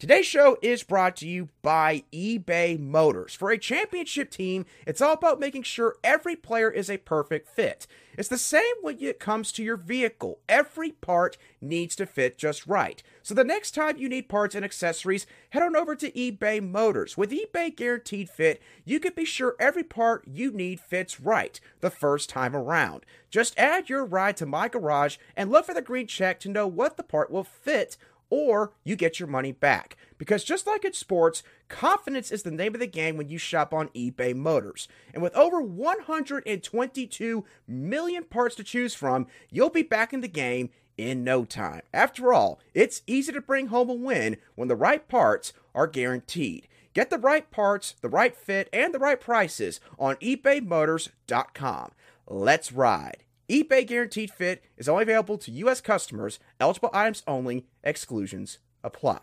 Today's 0.00 0.24
show 0.24 0.56
is 0.62 0.82
brought 0.82 1.14
to 1.16 1.28
you 1.28 1.50
by 1.60 2.04
eBay 2.10 2.80
Motors. 2.80 3.34
For 3.34 3.50
a 3.50 3.58
championship 3.58 4.30
team, 4.30 4.64
it's 4.86 5.02
all 5.02 5.12
about 5.12 5.38
making 5.38 5.64
sure 5.64 5.96
every 6.02 6.36
player 6.36 6.70
is 6.70 6.88
a 6.88 6.96
perfect 6.96 7.46
fit. 7.46 7.86
It's 8.16 8.30
the 8.30 8.38
same 8.38 8.62
when 8.80 8.98
it 8.98 9.20
comes 9.20 9.52
to 9.52 9.62
your 9.62 9.76
vehicle. 9.76 10.38
Every 10.48 10.92
part 10.92 11.36
needs 11.60 11.94
to 11.96 12.06
fit 12.06 12.38
just 12.38 12.66
right. 12.66 13.02
So 13.22 13.34
the 13.34 13.44
next 13.44 13.72
time 13.72 13.98
you 13.98 14.08
need 14.08 14.30
parts 14.30 14.54
and 14.54 14.64
accessories, 14.64 15.26
head 15.50 15.62
on 15.62 15.76
over 15.76 15.94
to 15.96 16.10
eBay 16.12 16.66
Motors. 16.66 17.18
With 17.18 17.30
eBay 17.30 17.76
Guaranteed 17.76 18.30
Fit, 18.30 18.62
you 18.86 19.00
can 19.00 19.12
be 19.14 19.26
sure 19.26 19.54
every 19.60 19.84
part 19.84 20.26
you 20.26 20.50
need 20.50 20.80
fits 20.80 21.20
right 21.20 21.60
the 21.80 21.90
first 21.90 22.30
time 22.30 22.56
around. 22.56 23.04
Just 23.30 23.58
add 23.58 23.90
your 23.90 24.06
ride 24.06 24.38
to 24.38 24.46
my 24.46 24.68
garage 24.68 25.18
and 25.36 25.50
look 25.50 25.66
for 25.66 25.74
the 25.74 25.82
green 25.82 26.06
check 26.06 26.40
to 26.40 26.48
know 26.48 26.66
what 26.66 26.96
the 26.96 27.02
part 27.02 27.30
will 27.30 27.44
fit 27.44 27.98
or 28.30 28.72
you 28.84 28.96
get 28.96 29.20
your 29.20 29.28
money 29.28 29.52
back. 29.52 29.96
Because 30.16 30.44
just 30.44 30.66
like 30.66 30.84
in 30.84 30.92
sports, 30.92 31.42
confidence 31.68 32.30
is 32.30 32.42
the 32.42 32.50
name 32.50 32.74
of 32.74 32.80
the 32.80 32.86
game 32.86 33.16
when 33.16 33.28
you 33.28 33.38
shop 33.38 33.74
on 33.74 33.88
eBay 33.88 34.34
Motors. 34.34 34.88
And 35.12 35.22
with 35.22 35.34
over 35.36 35.60
122 35.60 37.44
million 37.66 38.24
parts 38.24 38.54
to 38.56 38.64
choose 38.64 38.94
from, 38.94 39.26
you'll 39.50 39.70
be 39.70 39.82
back 39.82 40.12
in 40.12 40.20
the 40.20 40.28
game 40.28 40.70
in 40.96 41.24
no 41.24 41.44
time. 41.44 41.82
After 41.92 42.32
all, 42.32 42.60
it's 42.74 43.02
easy 43.06 43.32
to 43.32 43.40
bring 43.40 43.68
home 43.68 43.88
a 43.88 43.94
win 43.94 44.36
when 44.54 44.68
the 44.68 44.76
right 44.76 45.06
parts 45.08 45.52
are 45.74 45.86
guaranteed. 45.86 46.68
Get 46.92 47.10
the 47.10 47.18
right 47.18 47.50
parts, 47.50 47.94
the 48.00 48.08
right 48.08 48.36
fit, 48.36 48.68
and 48.72 48.92
the 48.92 48.98
right 48.98 49.20
prices 49.20 49.80
on 49.98 50.16
ebaymotors.com. 50.16 51.92
Let's 52.26 52.72
ride 52.72 53.24
eBay 53.50 53.84
Guaranteed 53.84 54.30
Fit 54.30 54.62
is 54.76 54.88
only 54.88 55.02
available 55.02 55.36
to 55.38 55.50
U.S. 55.50 55.80
customers. 55.80 56.38
Eligible 56.60 56.90
items 56.92 57.24
only. 57.26 57.66
Exclusions 57.82 58.58
apply. 58.84 59.18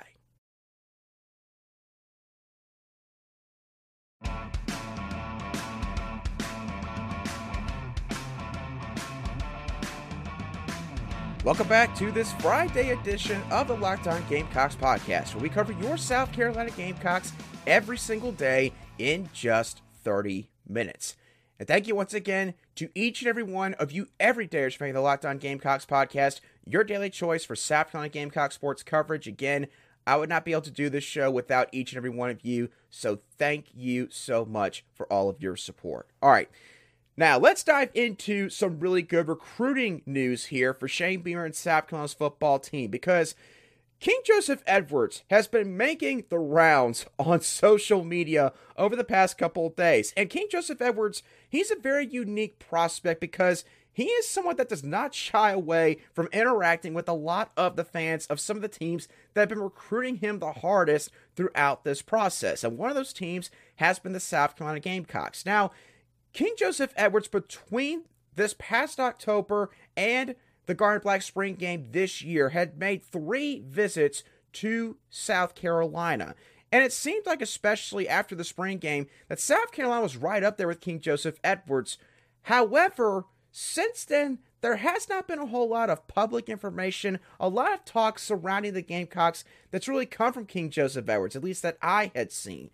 Welcome 11.46 11.70
back 11.70 11.96
to 11.96 12.12
this 12.12 12.34
Friday 12.34 12.90
edition 12.90 13.42
of 13.50 13.70
the 13.70 13.78
Locked 13.78 14.08
On 14.08 14.22
Gamecocks 14.28 14.76
podcast, 14.76 15.36
where 15.36 15.42
we 15.42 15.48
cover 15.48 15.72
your 15.72 15.96
South 15.96 16.34
Carolina 16.34 16.72
Gamecocks 16.72 17.32
every 17.66 17.98
single 17.98 18.34
day 18.34 18.74
in 19.00 19.30
just 19.34 19.82
30 20.04 20.50
minutes. 20.68 21.16
And 21.60 21.68
thank 21.68 21.88
you 21.88 21.96
once 21.96 22.14
again 22.14 22.54
to 22.76 22.90
each 22.94 23.22
and 23.22 23.30
every 23.30 23.44
one 23.44 23.74
of 23.76 23.92
you 23.92 24.08
everydayers 24.20 24.76
for 24.76 24.84
making 24.84 24.96
the 24.96 25.02
Locked 25.02 25.26
On 25.26 25.38
Gamecocks 25.38 25.86
podcast 25.86 26.40
your 26.66 26.84
daily 26.84 27.10
choice 27.10 27.44
for 27.44 27.56
Carolina 27.56 28.10
Gamecock 28.10 28.52
sports 28.52 28.84
coverage. 28.84 29.28
Again, 29.28 29.68
I 30.06 30.18
would 30.18 30.30
not 30.30 30.46
be 30.46 30.52
able 30.52 30.62
to 30.62 30.72
do 30.72 30.90
this 30.90 31.04
show 31.04 31.32
without 31.32 31.70
each 31.72 31.92
and 31.92 31.98
every 31.98 32.10
one 32.10 32.30
of 32.30 32.46
you. 32.46 32.70
So 32.90 33.20
thank 33.38 33.68
you 33.74 34.08
so 34.12 34.46
much 34.46 34.86
for 34.94 35.12
all 35.12 35.30
of 35.30 35.42
your 35.42 35.56
support. 35.56 36.08
All 36.22 36.30
right. 36.30 36.50
Now, 37.20 37.40
let's 37.40 37.64
dive 37.64 37.90
into 37.96 38.50
some 38.50 38.80
really 38.80 39.02
good 39.02 39.28
recruiting 39.28 40.04
news 40.06 40.46
here 40.46 40.74
for 40.74 40.88
Shane 40.88 41.22
Beamer 41.22 41.46
and 41.46 41.56
Carolina's 41.56 42.14
football 42.14 42.60
team 42.60 42.92
because– 42.92 43.36
King 44.00 44.20
Joseph 44.24 44.62
Edwards 44.68 45.24
has 45.30 45.48
been 45.48 45.76
making 45.76 46.26
the 46.30 46.38
rounds 46.38 47.06
on 47.20 47.42
social 47.42 48.04
media 48.04 48.54
over 48.78 48.96
the 48.96 49.04
past 49.04 49.38
couple 49.38 49.66
of 49.66 49.76
days. 49.76 50.14
And 50.16 50.30
King 50.30 50.48
Joseph 50.52 50.82
Edwards, 50.82 51.24
he's 51.50 51.72
a 51.72 51.76
very 51.76 52.06
unique 52.06 52.60
prospect 52.60 53.20
because 53.20 53.66
he 53.92 54.06
is 54.06 54.28
someone 54.28 54.58
that 54.58 54.70
does 54.70 54.84
not 54.84 55.16
shy 55.16 55.50
away 55.50 55.98
from 56.14 56.30
interacting 56.32 56.94
with 56.94 57.10
a 57.10 57.14
lot 57.14 57.52
of 57.58 57.76
the 57.76 57.84
fans 57.84 58.28
of 58.28 58.40
some 58.40 58.56
of 58.56 58.62
the 58.62 58.68
teams 58.68 59.08
that 59.34 59.42
have 59.42 59.50
been 59.50 59.60
recruiting 59.60 60.18
him 60.18 60.38
the 60.38 60.52
hardest 60.52 61.10
throughout 61.36 61.84
this 61.84 62.04
process. 62.04 62.64
And 62.64 62.78
one 62.78 62.92
of 62.92 62.96
those 62.96 63.12
teams 63.12 63.50
has 63.78 63.98
been 63.98 64.14
the 64.14 64.20
South 64.20 64.56
Carolina 64.56 64.82
Gamecocks. 64.82 65.48
Now, 65.48 65.72
King 66.32 66.54
Joseph 66.56 66.94
Edwards, 66.96 67.28
between 67.28 68.04
this 68.36 68.56
past 68.60 69.00
October 69.00 69.72
and 69.96 70.36
the 70.68 70.76
Garnet 70.76 71.04
Black 71.04 71.24
Spring 71.24 71.56
game 71.56 71.88
this 71.92 72.22
year 72.22 72.50
had 72.50 72.78
made 72.78 73.04
three 73.04 73.64
visits 73.68 74.24
to 74.54 74.98
South 75.10 75.56
Carolina. 75.56 76.36
And 76.72 76.84
it 76.84 76.94
seemed 76.94 77.26
like, 77.26 77.42
especially 77.42 78.08
after 78.08 78.36
the 78.36 78.44
spring 78.44 78.78
game, 78.78 79.08
that 79.30 79.40
South 79.40 79.72
Carolina 79.72 80.02
was 80.02 80.18
right 80.18 80.44
up 80.44 80.58
there 80.58 80.68
with 80.68 80.82
King 80.82 81.00
Joseph 81.00 81.40
Edwards. 81.44 81.98
However, 82.44 83.26
since 83.52 84.04
then, 84.04 84.40
there 84.62 84.78
has 84.78 85.08
not 85.08 85.28
been 85.28 85.40
a 85.40 85.46
whole 85.46 85.70
lot 85.70 85.90
of 85.90 86.08
public 86.08 86.50
information, 86.50 87.20
a 87.40 87.48
lot 87.48 87.74
of 87.74 87.86
talk 87.86 88.20
surrounding 88.20 88.74
the 88.74 88.82
Gamecocks 88.82 89.46
that's 89.72 89.88
really 89.88 90.06
come 90.06 90.34
from 90.34 90.46
King 90.46 90.70
Joseph 90.70 91.08
Edwards, 91.08 91.36
at 91.36 91.44
least 91.44 91.62
that 91.62 91.78
I 91.82 92.12
had 92.14 92.32
seen. 92.32 92.70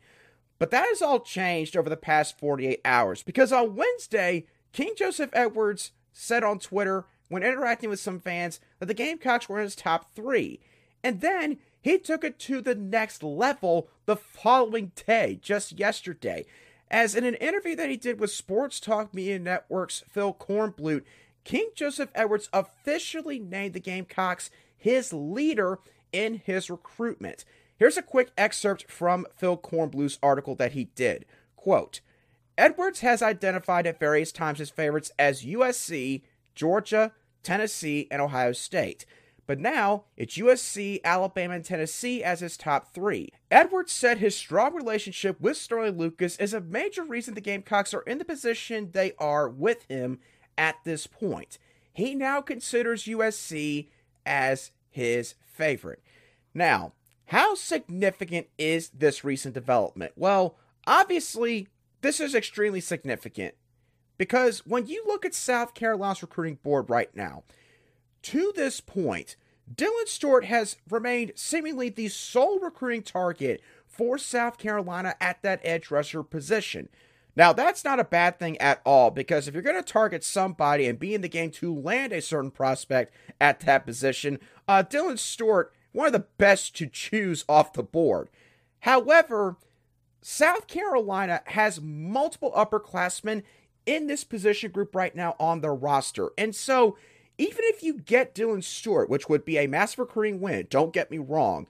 But 0.57 0.71
that 0.71 0.88
has 0.88 1.01
all 1.01 1.19
changed 1.19 1.77
over 1.77 1.89
the 1.89 1.97
past 1.97 2.39
48 2.39 2.81
hours 2.85 3.21
because 3.21 3.51
on 3.51 3.75
Wednesday, 3.75 4.45
King 4.71 4.93
Joseph 4.97 5.29
Edwards 5.33 5.91
said 6.13 6.43
on 6.43 6.57
Twitter 6.57 7.05
when 7.30 7.44
interacting 7.44 7.89
with 7.89 8.00
some 8.00 8.20
fans 8.20 8.60
that 8.80 8.86
the 8.88 8.94
Gamecocks 8.94 9.50
were 9.50 9.60
in 9.60 9.63
his 9.63 9.75
top 9.75 10.13
three. 10.15 10.60
And 11.03 11.22
then 11.22 11.58
he 11.82 11.98
took 11.98 12.24
it 12.24 12.39
to 12.39 12.62
the 12.62 12.75
next 12.75 13.24
level 13.24 13.89
the 14.06 14.15
following 14.15 14.92
day, 15.08 15.39
just 15.42 15.77
yesterday. 15.77 16.46
As 16.89 17.15
in 17.15 17.24
an 17.24 17.36
interview 17.36 17.75
that 17.75 17.89
he 17.89 17.98
did 17.98 18.20
with 18.20 18.32
Sports 18.32 18.80
Talk 18.80 19.13
Media 19.13 19.39
Network's 19.39 20.03
Phil 20.08 20.34
Kornblut, 20.34 21.03
King 21.44 21.70
Joseph 21.75 22.10
Edwards 22.15 22.50
officially 22.53 23.39
named 23.39 23.74
the 23.74 23.80
Gamecocks 23.80 24.50
his 24.77 25.12
leader 25.12 25.80
in 26.12 26.42
his 26.46 26.70
recruitment. 26.70 27.44
Here's 27.77 27.98
a 27.98 28.01
quick 28.01 28.32
excerpt 28.38 28.89
from 28.89 29.25
Phil 29.36 29.58
Kornblut's 29.58 30.20
article 30.22 30.56
that 30.56 30.74
he 30.74 30.86
did. 30.96 31.25
Quote, 31.56 32.01
Edwards 32.58 33.00
has 33.00 33.22
identified 33.22 33.88
at 33.88 34.00
various 34.00 34.32
times 34.32 34.60
his 34.60 34.70
favorites 34.70 35.12
as 35.18 35.44
USC, 35.44 36.22
Georgia, 36.55 37.12
Tennessee, 37.43 38.07
and 38.10 38.22
Ohio 38.22 38.51
State. 38.51 39.05
But 39.45 39.60
now 39.60 40.05
it's 40.15 40.38
USC, 40.38 41.01
Alabama, 41.03 41.55
and 41.55 41.65
Tennessee 41.65 42.24
as 42.24 42.39
his 42.39 42.55
top 42.55 42.93
three. 42.93 43.29
Edwards 43.51 43.91
said 43.91 44.17
his 44.17 44.36
strong 44.36 44.74
relationship 44.74 45.39
with 45.41 45.57
Sterling 45.57 45.98
Lucas 45.98 46.38
is 46.38 46.53
a 46.53 46.62
major 46.62 47.03
reason 47.03 47.33
the 47.33 47.41
Gamecocks 47.41 47.93
are 47.93 48.03
in 48.03 48.19
the 48.19 48.25
position 48.25 48.91
they 48.91 49.13
are 49.19 49.50
with 49.50 49.86
him 49.89 50.19
at 50.57 50.75
this 50.86 51.07
point. 51.07 51.57
He 51.91 52.15
now 52.15 52.41
considers 52.41 53.03
USC 53.03 53.89
as 54.25 54.72
his 54.89 55.36
favorite. 55.41 56.01
Now, 56.53 56.93
how 57.27 57.55
significant 57.55 58.48
is 58.57 58.89
this 58.89 59.24
recent 59.24 59.53
development? 59.53 60.13
Well, 60.15 60.55
obviously, 60.88 61.67
this 62.01 62.19
is 62.19 62.36
extremely 62.36 62.81
significant 62.81 63.55
because 64.17 64.65
when 64.65 64.88
you 64.88 65.03
look 65.05 65.25
at 65.25 65.34
South 65.34 65.74
Carolina's 65.74 66.22
recruiting 66.22 66.60
board 66.63 66.89
right 66.89 67.13
now, 67.15 67.43
to 68.24 68.53
this 68.55 68.79
point, 68.79 69.36
Dylan 69.74 70.08
Stewart 70.08 70.46
has 70.46 70.77
remained 70.89 71.34
seemingly 71.36 71.89
the 71.89 72.10
sole 72.10 72.60
recruiting 72.60 73.03
target 73.03 73.62
for 73.86 74.17
South 74.17 74.58
Carolina 74.58 75.15
at 75.22 75.41
that 75.41 75.62
edge 75.63 75.91
rusher 75.91 76.24
position. 76.24 76.89
Now, 77.36 77.51
that's 77.51 77.84
not 77.84 78.00
a 78.00 78.03
bad 78.03 78.38
thing 78.38 78.58
at 78.60 78.82
all 78.86 79.10
because 79.10 79.48
if 79.48 79.53
you're 79.53 79.63
going 79.63 79.75
to 79.75 79.82
target 79.82 80.24
somebody 80.24 80.86
and 80.86 81.00
be 81.00 81.15
in 81.15 81.22
the 81.22 81.29
game 81.29 81.50
to 81.51 81.74
land 81.74 82.13
a 82.13 82.22
certain 82.22 82.51
prospect 82.51 83.13
at 83.41 83.62
that 83.62 83.86
position, 83.86 84.39
uh, 84.67 84.84
Dylan 84.88 85.17
Stewart, 85.17 85.74
one 85.91 86.08
of 86.08 86.13
the 86.13 86.27
best 86.38 86.75
to 86.77 86.88
choose 86.88 87.43
off 87.50 87.74
the 87.74 87.84
board. 87.84 88.29
However, 88.82 89.58
South 90.22 90.67
Carolina 90.67 91.41
has 91.48 91.82
multiple 91.82 92.51
upperclassmen 92.55 93.43
in 93.85 94.07
this 94.07 94.23
position 94.23 94.71
group 94.71 94.95
right 94.95 95.15
now 95.15 95.35
on 95.39 95.61
their 95.61 95.73
roster. 95.73 96.31
And 96.37 96.55
so, 96.55 96.97
even 97.37 97.61
if 97.63 97.81
you 97.81 97.99
get 97.99 98.35
Dylan 98.35 98.63
Stewart, 98.63 99.09
which 99.09 99.27
would 99.27 99.43
be 99.43 99.57
a 99.57 99.67
massive 99.67 99.99
recruiting 99.99 100.39
win, 100.39 100.67
don't 100.69 100.93
get 100.93 101.09
me 101.09 101.17
wrong, 101.17 101.67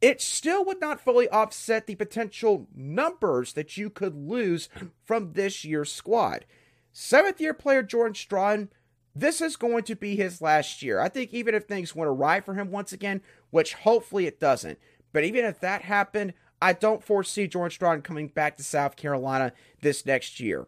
it 0.00 0.20
still 0.20 0.64
would 0.64 0.80
not 0.80 1.00
fully 1.00 1.28
offset 1.28 1.86
the 1.86 1.94
potential 1.94 2.66
numbers 2.74 3.52
that 3.54 3.76
you 3.76 3.88
could 3.88 4.14
lose 4.14 4.68
from 5.04 5.32
this 5.32 5.64
year's 5.64 5.92
squad. 5.92 6.44
Seventh 6.92 7.40
year 7.40 7.54
player 7.54 7.82
Jordan 7.82 8.14
Strachan, 8.14 8.68
this 9.14 9.40
is 9.40 9.56
going 9.56 9.84
to 9.84 9.96
be 9.96 10.16
his 10.16 10.42
last 10.42 10.82
year. 10.82 11.00
I 11.00 11.08
think 11.08 11.32
even 11.32 11.54
if 11.54 11.64
things 11.64 11.94
went 11.94 12.10
awry 12.10 12.40
for 12.40 12.54
him 12.54 12.70
once 12.70 12.92
again, 12.92 13.22
which 13.50 13.74
hopefully 13.74 14.26
it 14.26 14.40
doesn't, 14.40 14.78
but 15.12 15.24
even 15.24 15.44
if 15.44 15.60
that 15.60 15.82
happened, 15.82 16.34
I 16.60 16.72
don't 16.72 17.02
foresee 17.02 17.46
Jordan 17.46 17.70
Strachan 17.70 18.02
coming 18.02 18.28
back 18.28 18.56
to 18.56 18.64
South 18.64 18.96
Carolina 18.96 19.52
this 19.80 20.04
next 20.04 20.40
year. 20.40 20.66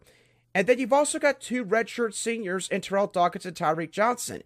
And 0.57 0.65
then 0.65 0.79
you've 0.79 0.91
also 0.91 1.19
got 1.19 1.39
two 1.39 1.63
redshirt 1.63 2.15
seniors 2.15 2.67
in 2.69 2.81
Terrell 2.81 3.05
Dawkins 3.05 3.45
and 3.45 3.55
Tyreek 3.55 3.91
Johnson. 3.91 4.41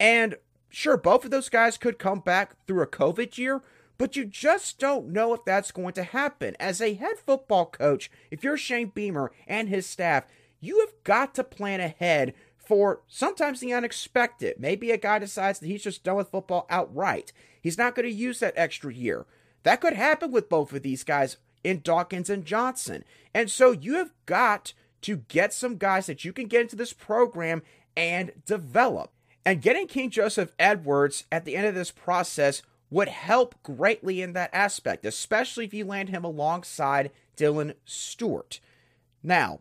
And 0.00 0.36
sure, 0.70 0.96
both 0.96 1.26
of 1.26 1.30
those 1.30 1.50
guys 1.50 1.76
could 1.76 1.98
come 1.98 2.20
back 2.20 2.56
through 2.66 2.80
a 2.80 2.86
COVID 2.86 3.36
year, 3.36 3.60
but 3.98 4.16
you 4.16 4.24
just 4.24 4.78
don't 4.78 5.08
know 5.08 5.34
if 5.34 5.44
that's 5.44 5.70
going 5.70 5.92
to 5.92 6.04
happen. 6.04 6.56
As 6.58 6.80
a 6.80 6.94
head 6.94 7.18
football 7.18 7.66
coach, 7.66 8.10
if 8.30 8.42
you're 8.42 8.56
Shane 8.56 8.92
Beamer 8.94 9.30
and 9.46 9.68
his 9.68 9.84
staff, 9.84 10.24
you 10.58 10.80
have 10.80 10.94
got 11.04 11.34
to 11.34 11.44
plan 11.44 11.80
ahead 11.80 12.32
for 12.56 13.02
sometimes 13.06 13.60
the 13.60 13.74
unexpected. 13.74 14.58
Maybe 14.58 14.90
a 14.90 14.96
guy 14.96 15.18
decides 15.18 15.58
that 15.58 15.66
he's 15.66 15.84
just 15.84 16.02
done 16.02 16.16
with 16.16 16.30
football 16.30 16.64
outright. 16.70 17.30
He's 17.60 17.76
not 17.76 17.94
going 17.94 18.08
to 18.08 18.14
use 18.14 18.40
that 18.40 18.54
extra 18.56 18.90
year. 18.90 19.26
That 19.64 19.82
could 19.82 19.92
happen 19.92 20.30
with 20.30 20.48
both 20.48 20.72
of 20.72 20.80
these 20.80 21.04
guys 21.04 21.36
in 21.62 21.82
Dawkins 21.82 22.30
and 22.30 22.46
Johnson. 22.46 23.04
And 23.34 23.50
so 23.50 23.72
you 23.72 23.96
have 23.96 24.12
got 24.24 24.72
to 25.02 25.18
get 25.28 25.52
some 25.52 25.76
guys 25.76 26.06
that 26.06 26.24
you 26.24 26.32
can 26.32 26.46
get 26.46 26.62
into 26.62 26.76
this 26.76 26.92
program 26.92 27.62
and 27.96 28.32
develop. 28.46 29.12
And 29.44 29.60
getting 29.62 29.86
King 29.86 30.10
Joseph 30.10 30.52
Edwards 30.58 31.24
at 31.30 31.44
the 31.44 31.56
end 31.56 31.66
of 31.66 31.74
this 31.74 31.90
process 31.90 32.62
would 32.90 33.08
help 33.08 33.54
greatly 33.62 34.22
in 34.22 34.32
that 34.34 34.50
aspect, 34.52 35.04
especially 35.04 35.64
if 35.64 35.74
you 35.74 35.84
land 35.84 36.10
him 36.10 36.24
alongside 36.24 37.10
Dylan 37.36 37.74
Stewart. 37.84 38.60
Now, 39.22 39.60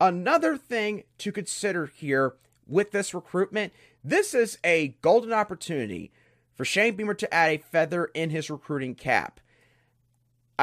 another 0.00 0.56
thing 0.56 1.04
to 1.18 1.32
consider 1.32 1.86
here 1.86 2.34
with 2.66 2.90
this 2.90 3.14
recruitment 3.14 3.72
this 4.04 4.34
is 4.34 4.58
a 4.64 4.96
golden 5.00 5.32
opportunity 5.32 6.10
for 6.56 6.64
Shane 6.64 6.96
Beamer 6.96 7.14
to 7.14 7.32
add 7.32 7.50
a 7.50 7.58
feather 7.58 8.06
in 8.06 8.30
his 8.30 8.50
recruiting 8.50 8.96
cap. 8.96 9.38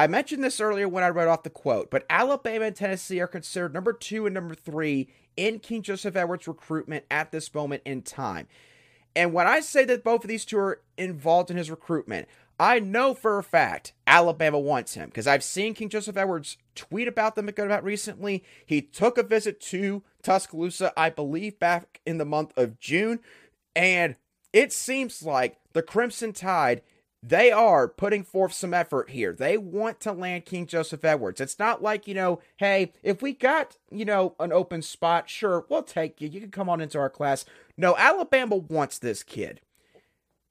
I 0.00 0.06
mentioned 0.06 0.42
this 0.42 0.62
earlier 0.62 0.88
when 0.88 1.04
I 1.04 1.08
read 1.08 1.28
off 1.28 1.42
the 1.42 1.50
quote, 1.50 1.90
but 1.90 2.06
Alabama 2.08 2.64
and 2.64 2.74
Tennessee 2.74 3.20
are 3.20 3.26
considered 3.26 3.74
number 3.74 3.92
two 3.92 4.24
and 4.24 4.32
number 4.32 4.54
three 4.54 5.10
in 5.36 5.58
King 5.58 5.82
Joseph 5.82 6.16
Edwards 6.16 6.48
recruitment 6.48 7.04
at 7.10 7.32
this 7.32 7.52
moment 7.54 7.82
in 7.84 8.00
time. 8.00 8.46
And 9.14 9.34
when 9.34 9.46
I 9.46 9.60
say 9.60 9.84
that 9.84 10.02
both 10.02 10.24
of 10.24 10.28
these 10.28 10.46
two 10.46 10.56
are 10.56 10.80
involved 10.96 11.50
in 11.50 11.58
his 11.58 11.70
recruitment, 11.70 12.28
I 12.58 12.80
know 12.80 13.12
for 13.12 13.38
a 13.38 13.42
fact 13.42 13.92
Alabama 14.06 14.58
wants 14.58 14.94
him 14.94 15.10
because 15.10 15.26
I've 15.26 15.44
seen 15.44 15.74
King 15.74 15.90
Joseph 15.90 16.16
Edwards 16.16 16.56
tweet 16.74 17.06
about 17.06 17.34
them 17.34 17.50
about 17.50 17.84
recently. 17.84 18.42
He 18.64 18.80
took 18.80 19.18
a 19.18 19.22
visit 19.22 19.60
to 19.60 20.02
Tuscaloosa, 20.22 20.94
I 20.96 21.10
believe, 21.10 21.58
back 21.58 22.00
in 22.06 22.16
the 22.16 22.24
month 22.24 22.56
of 22.56 22.80
June, 22.80 23.20
and 23.76 24.16
it 24.54 24.72
seems 24.72 25.22
like 25.22 25.58
the 25.74 25.82
Crimson 25.82 26.32
Tide 26.32 26.80
they 27.22 27.52
are 27.52 27.86
putting 27.86 28.22
forth 28.22 28.52
some 28.52 28.72
effort 28.72 29.10
here. 29.10 29.32
They 29.32 29.58
want 29.58 30.00
to 30.00 30.12
land 30.12 30.46
King 30.46 30.66
Joseph 30.66 31.04
Edwards. 31.04 31.40
It's 31.40 31.58
not 31.58 31.82
like, 31.82 32.08
you 32.08 32.14
know, 32.14 32.40
hey, 32.56 32.92
if 33.02 33.20
we 33.20 33.32
got, 33.34 33.76
you 33.90 34.06
know, 34.06 34.34
an 34.40 34.52
open 34.52 34.80
spot, 34.80 35.28
sure, 35.28 35.66
we'll 35.68 35.82
take 35.82 36.20
you. 36.20 36.28
You 36.28 36.40
can 36.40 36.50
come 36.50 36.70
on 36.70 36.80
into 36.80 36.98
our 36.98 37.10
class. 37.10 37.44
No, 37.76 37.94
Alabama 37.96 38.56
wants 38.56 38.98
this 38.98 39.22
kid. 39.22 39.60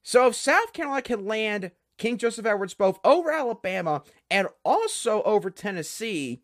So 0.03 0.27
if 0.27 0.35
South 0.35 0.73
Carolina 0.73 1.01
can 1.01 1.25
land 1.25 1.71
King 1.97 2.17
Joseph 2.17 2.45
Edwards 2.45 2.75
both 2.75 2.99
over 3.03 3.31
Alabama 3.31 4.03
and 4.29 4.47
also 4.63 5.23
over 5.23 5.49
Tennessee, 5.49 6.41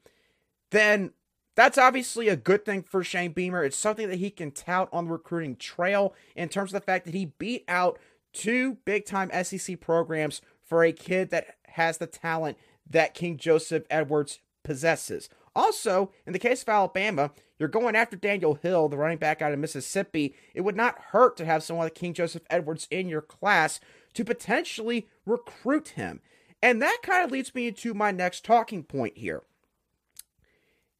then 0.71 1.11
that's 1.55 1.77
obviously 1.77 2.27
a 2.27 2.35
good 2.35 2.65
thing 2.65 2.83
for 2.83 3.03
Shane 3.03 3.31
Beamer. 3.31 3.63
It's 3.63 3.77
something 3.77 4.09
that 4.09 4.19
he 4.19 4.29
can 4.29 4.51
tout 4.51 4.89
on 4.91 5.05
the 5.05 5.11
recruiting 5.11 5.55
trail 5.55 6.13
in 6.35 6.49
terms 6.49 6.73
of 6.73 6.81
the 6.81 6.85
fact 6.85 7.05
that 7.05 7.13
he 7.13 7.25
beat 7.25 7.63
out 7.67 7.97
two 8.35 8.77
big 8.85 9.05
time 9.05 9.31
SEC 9.43 9.79
programs 9.79 10.41
for 10.63 10.83
a 10.83 10.91
kid 10.91 11.31
that 11.31 11.55
has 11.69 11.97
the 11.97 12.07
talent 12.07 12.57
that 12.87 13.13
King 13.13 13.37
Joseph 13.37 13.85
Edwards 13.89 14.39
possesses. 14.63 15.29
Also, 15.55 16.11
in 16.27 16.33
the 16.33 16.39
case 16.39 16.61
of 16.61 16.69
Alabama, 16.69 17.31
you're 17.57 17.69
going 17.69 17.95
after 17.95 18.17
Daniel 18.17 18.55
Hill, 18.55 18.89
the 18.89 18.97
running 18.97 19.17
back 19.17 19.41
out 19.41 19.53
of 19.53 19.59
Mississippi. 19.59 20.35
It 20.53 20.61
would 20.61 20.75
not 20.75 20.99
hurt 21.11 21.37
to 21.37 21.45
have 21.45 21.63
someone 21.63 21.85
like 21.85 21.95
King 21.95 22.13
Joseph 22.13 22.43
Edwards 22.49 22.87
in 22.91 23.07
your 23.07 23.21
class 23.21 23.79
to 24.13 24.25
potentially 24.25 25.07
recruit 25.25 25.89
him. 25.89 26.19
And 26.61 26.81
that 26.81 26.99
kind 27.01 27.23
of 27.23 27.31
leads 27.31 27.55
me 27.55 27.67
into 27.67 27.93
my 27.93 28.11
next 28.11 28.43
talking 28.43 28.83
point 28.83 29.17
here. 29.17 29.43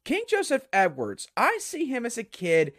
King 0.04 0.24
Joseph 0.28 0.66
Edwards, 0.72 1.28
I 1.36 1.58
see 1.60 1.86
him 1.86 2.06
as 2.06 2.16
a 2.16 2.24
kid 2.24 2.72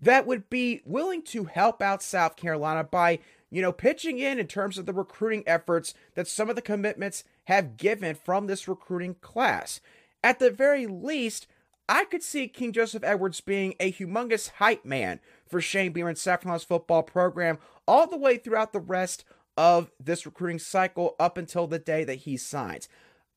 that 0.00 0.26
would 0.26 0.48
be 0.48 0.80
willing 0.84 1.22
to 1.22 1.44
help 1.44 1.82
out 1.82 2.02
South 2.02 2.36
Carolina 2.36 2.82
by 2.82 3.18
you 3.50 3.60
know, 3.60 3.72
pitching 3.72 4.18
in 4.18 4.38
in 4.38 4.46
terms 4.46 4.78
of 4.78 4.86
the 4.86 4.92
recruiting 4.92 5.42
efforts 5.46 5.94
that 6.14 6.28
some 6.28 6.48
of 6.48 6.56
the 6.56 6.62
commitments 6.62 7.24
have 7.44 7.76
given 7.76 8.14
from 8.14 8.46
this 8.46 8.68
recruiting 8.68 9.14
class. 9.14 9.80
At 10.22 10.38
the 10.38 10.50
very 10.50 10.86
least, 10.86 11.46
I 11.88 12.04
could 12.04 12.22
see 12.22 12.46
King 12.46 12.72
Joseph 12.72 13.02
Edwards 13.02 13.40
being 13.40 13.74
a 13.80 13.90
humongous 13.90 14.50
hype 14.50 14.84
man 14.84 15.18
for 15.48 15.60
Shane 15.60 15.92
Beamer 15.92 16.10
and 16.10 16.22
Carolina's 16.22 16.62
football 16.62 17.02
program 17.02 17.58
all 17.88 18.06
the 18.06 18.16
way 18.16 18.36
throughout 18.36 18.72
the 18.72 18.78
rest 18.78 19.24
of 19.56 19.90
this 19.98 20.24
recruiting 20.24 20.60
cycle 20.60 21.16
up 21.18 21.36
until 21.36 21.66
the 21.66 21.80
day 21.80 22.04
that 22.04 22.20
he 22.20 22.36
signs. 22.36 22.88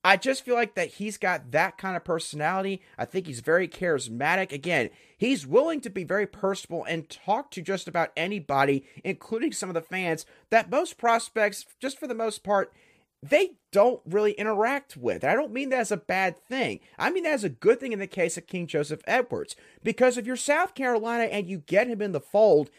I 0.04 0.18
just 0.18 0.44
feel 0.44 0.56
like 0.56 0.76
that 0.76 0.90
he's 0.90 1.18
got 1.18 1.52
that 1.52 1.78
kind 1.78 1.96
of 1.96 2.04
personality. 2.04 2.82
I 2.98 3.06
think 3.06 3.26
he's 3.26 3.40
very 3.40 3.68
charismatic. 3.68 4.52
Again, 4.52 4.90
he's 5.18 5.48
willing 5.48 5.80
to 5.82 5.90
be 5.90 6.04
very 6.04 6.28
personable 6.28 6.84
and 6.84 7.10
talk 7.10 7.52
to 7.52 7.62
just 7.62 7.88
about 7.88 8.12
anybody, 8.18 8.86
including 9.04 9.54
some 9.54 9.70
of 9.70 9.76
the 9.76 9.82
fans 9.82 10.26
that 10.50 10.70
most 10.70 10.98
prospects, 10.98 11.66
just 11.80 11.98
for 11.98 12.08
the 12.08 12.16
most 12.16 12.44
part, 12.44 12.74
they 13.22 13.52
don't 13.72 14.02
really 14.06 14.34
interact 14.34 14.98
with. 14.98 15.24
And 15.24 15.32
I 15.32 15.36
don't 15.36 15.54
mean 15.54 15.70
that 15.70 15.80
as 15.80 15.92
a 15.92 15.98
bad 15.98 16.38
thing. 16.38 16.82
I 17.00 17.10
mean 17.10 17.24
that 17.24 17.34
as 17.34 17.46
a 17.46 17.50
good 17.50 17.80
thing 17.80 17.94
in 17.94 18.00
the 18.00 18.08
case 18.08 18.38
of 18.38 18.48
King 18.48 18.68
Joseph 18.68 19.02
Edwards. 19.08 19.56
Because 19.82 20.18
if 20.18 20.26
you're 20.28 20.36
South 20.36 20.76
Carolina 20.76 21.24
and 21.24 21.48
you 21.48 21.60
get 21.60 21.88
him 21.88 22.02
in 22.02 22.12
the 22.12 22.20
fold, 22.20 22.70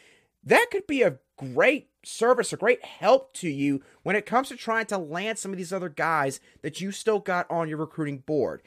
that 0.43 0.67
could 0.71 0.85
be 0.85 1.01
a 1.01 1.17
great 1.37 1.89
service, 2.03 2.53
a 2.53 2.57
great 2.57 2.83
help 2.83 3.33
to 3.33 3.49
you 3.49 3.81
when 4.03 4.15
it 4.15 4.25
comes 4.25 4.49
to 4.49 4.55
trying 4.55 4.85
to 4.87 4.97
land 4.97 5.37
some 5.37 5.51
of 5.51 5.57
these 5.57 5.73
other 5.73 5.89
guys 5.89 6.39
that 6.61 6.81
you 6.81 6.91
still 6.91 7.19
got 7.19 7.49
on 7.49 7.69
your 7.69 7.77
recruiting 7.77 8.19
board. 8.19 8.61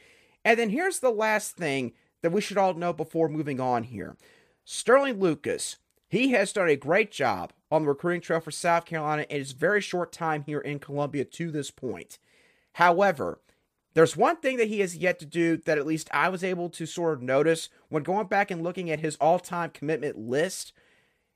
And 0.44 0.58
then 0.58 0.70
here's 0.70 1.00
the 1.00 1.10
last 1.10 1.56
thing 1.56 1.92
that 2.22 2.32
we 2.32 2.40
should 2.40 2.58
all 2.58 2.74
know 2.74 2.92
before 2.92 3.28
moving 3.28 3.60
on 3.60 3.84
here 3.84 4.16
Sterling 4.64 5.20
Lucas. 5.20 5.76
He 6.10 6.30
has 6.32 6.54
done 6.54 6.68
a 6.68 6.76
great 6.76 7.10
job 7.10 7.52
on 7.70 7.82
the 7.82 7.88
recruiting 7.88 8.22
trail 8.22 8.40
for 8.40 8.50
South 8.50 8.86
Carolina 8.86 9.26
in 9.28 9.38
his 9.38 9.52
very 9.52 9.82
short 9.82 10.10
time 10.10 10.42
here 10.46 10.60
in 10.60 10.78
Columbia 10.78 11.26
to 11.26 11.50
this 11.50 11.70
point. 11.70 12.18
However, 12.72 13.40
there's 13.92 14.16
one 14.16 14.36
thing 14.36 14.56
that 14.56 14.68
he 14.68 14.80
has 14.80 14.96
yet 14.96 15.18
to 15.18 15.26
do 15.26 15.58
that 15.58 15.76
at 15.76 15.86
least 15.86 16.08
I 16.12 16.28
was 16.28 16.44
able 16.44 16.70
to 16.70 16.86
sort 16.86 17.14
of 17.14 17.22
notice 17.22 17.68
when 17.88 18.02
going 18.02 18.26
back 18.26 18.50
and 18.50 18.62
looking 18.62 18.90
at 18.90 19.00
his 19.00 19.16
all 19.16 19.38
time 19.38 19.70
commitment 19.70 20.16
list 20.16 20.72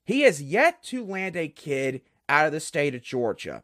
he 0.04 0.22
has 0.22 0.42
yet 0.42 0.82
to 0.84 1.04
land 1.04 1.36
a 1.36 1.48
kid 1.48 2.02
out 2.28 2.46
of 2.46 2.52
the 2.52 2.60
state 2.60 2.94
of 2.94 3.02
Georgia. 3.02 3.62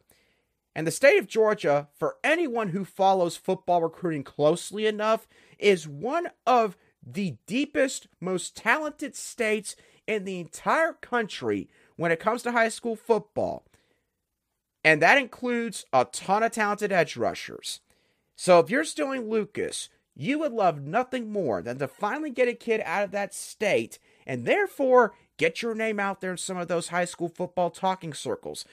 And 0.75 0.85
the 0.85 0.91
state 0.91 1.17
of 1.17 1.27
Georgia, 1.27 1.89
for 1.97 2.15
anyone 2.23 2.69
who 2.69 2.85
follows 2.85 3.35
football 3.35 3.81
recruiting 3.81 4.23
closely 4.23 4.85
enough, 4.85 5.27
is 5.57 5.87
one 5.87 6.29
of 6.45 6.77
the 7.05 7.37
deepest, 7.47 8.07
most 8.21 8.55
talented 8.55 9.15
states 9.15 9.75
in 10.07 10.23
the 10.23 10.39
entire 10.39 10.93
country 10.93 11.69
when 11.95 12.11
it 12.11 12.19
comes 12.19 12.43
to 12.43 12.51
high 12.51 12.69
school 12.69 12.95
football. 12.95 13.65
And 14.83 15.01
that 15.01 15.17
includes 15.17 15.85
a 15.91 16.05
ton 16.05 16.43
of 16.43 16.51
talented 16.51 16.91
edge 16.91 17.17
rushers. 17.17 17.81
So 18.35 18.59
if 18.59 18.69
you're 18.69 18.85
Sterling 18.85 19.29
Lucas, 19.29 19.89
you 20.15 20.39
would 20.39 20.53
love 20.53 20.81
nothing 20.81 21.31
more 21.31 21.61
than 21.61 21.77
to 21.79 21.87
finally 21.87 22.31
get 22.31 22.47
a 22.47 22.53
kid 22.53 22.81
out 22.85 23.03
of 23.03 23.11
that 23.11 23.33
state 23.33 23.99
and 24.25 24.45
therefore 24.45 25.13
Get 25.39 25.61
your 25.61 25.73
name 25.73 26.01
out 26.01 26.19
there 26.19 26.31
in 26.31 26.37
some 26.37 26.57
of 26.57 26.67
those 26.67 26.89
high 26.89 27.05
school 27.05 27.29
football 27.29 27.71
talking 27.71 28.13
circles. 28.13 28.65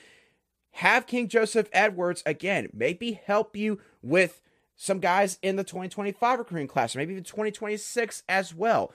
Have 0.73 1.07
King 1.07 1.29
Joseph 1.29 1.69
Edwards, 1.73 2.25
again, 2.27 2.69
maybe 2.75 3.21
help 3.25 3.57
you 3.57 3.81
with 4.03 4.43
some 4.75 4.99
guys 4.99 5.39
in 5.43 5.55
the 5.55 5.65
2025 5.65 6.41
recruiting 6.41 6.67
class, 6.67 6.97
maybe 6.97 7.13
even 7.13 7.25
2026 7.25 8.25
as 8.29 8.53
well. 8.53 8.93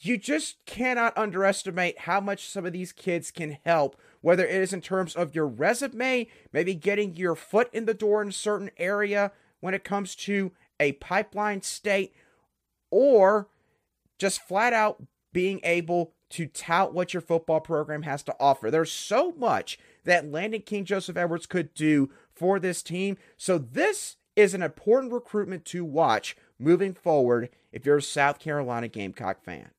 You 0.00 0.18
just 0.18 0.56
cannot 0.66 1.16
underestimate 1.16 2.00
how 2.00 2.20
much 2.20 2.48
some 2.48 2.66
of 2.66 2.72
these 2.72 2.92
kids 2.92 3.30
can 3.30 3.58
help, 3.64 3.96
whether 4.20 4.44
it 4.44 4.60
is 4.60 4.72
in 4.72 4.80
terms 4.80 5.14
of 5.14 5.36
your 5.36 5.46
resume, 5.46 6.26
maybe 6.52 6.74
getting 6.74 7.14
your 7.14 7.36
foot 7.36 7.70
in 7.72 7.86
the 7.86 7.94
door 7.94 8.20
in 8.20 8.28
a 8.28 8.32
certain 8.32 8.70
area 8.76 9.30
when 9.60 9.74
it 9.74 9.84
comes 9.84 10.16
to 10.16 10.50
a 10.80 10.92
pipeline 10.92 11.62
state, 11.62 12.14
or 12.90 13.48
just 14.18 14.42
flat 14.42 14.72
out 14.72 15.04
being 15.32 15.60
able 15.62 16.14
to 16.30 16.46
tout 16.46 16.94
what 16.94 17.14
your 17.14 17.20
football 17.20 17.60
program 17.60 18.02
has 18.02 18.22
to 18.24 18.36
offer. 18.38 18.70
There's 18.70 18.92
so 18.92 19.32
much 19.32 19.78
that 20.04 20.30
Landon 20.30 20.62
King 20.62 20.84
Joseph 20.84 21.16
Edwards 21.16 21.46
could 21.46 21.74
do 21.74 22.10
for 22.32 22.58
this 22.58 22.82
team. 22.82 23.16
So 23.36 23.58
this 23.58 24.16
is 24.36 24.54
an 24.54 24.62
important 24.62 25.12
recruitment 25.12 25.64
to 25.66 25.84
watch 25.84 26.36
moving 26.58 26.94
forward 26.94 27.50
if 27.72 27.84
you're 27.84 27.98
a 27.98 28.02
South 28.02 28.38
Carolina 28.38 28.88
Gamecock 28.88 29.42
fan. 29.42 29.70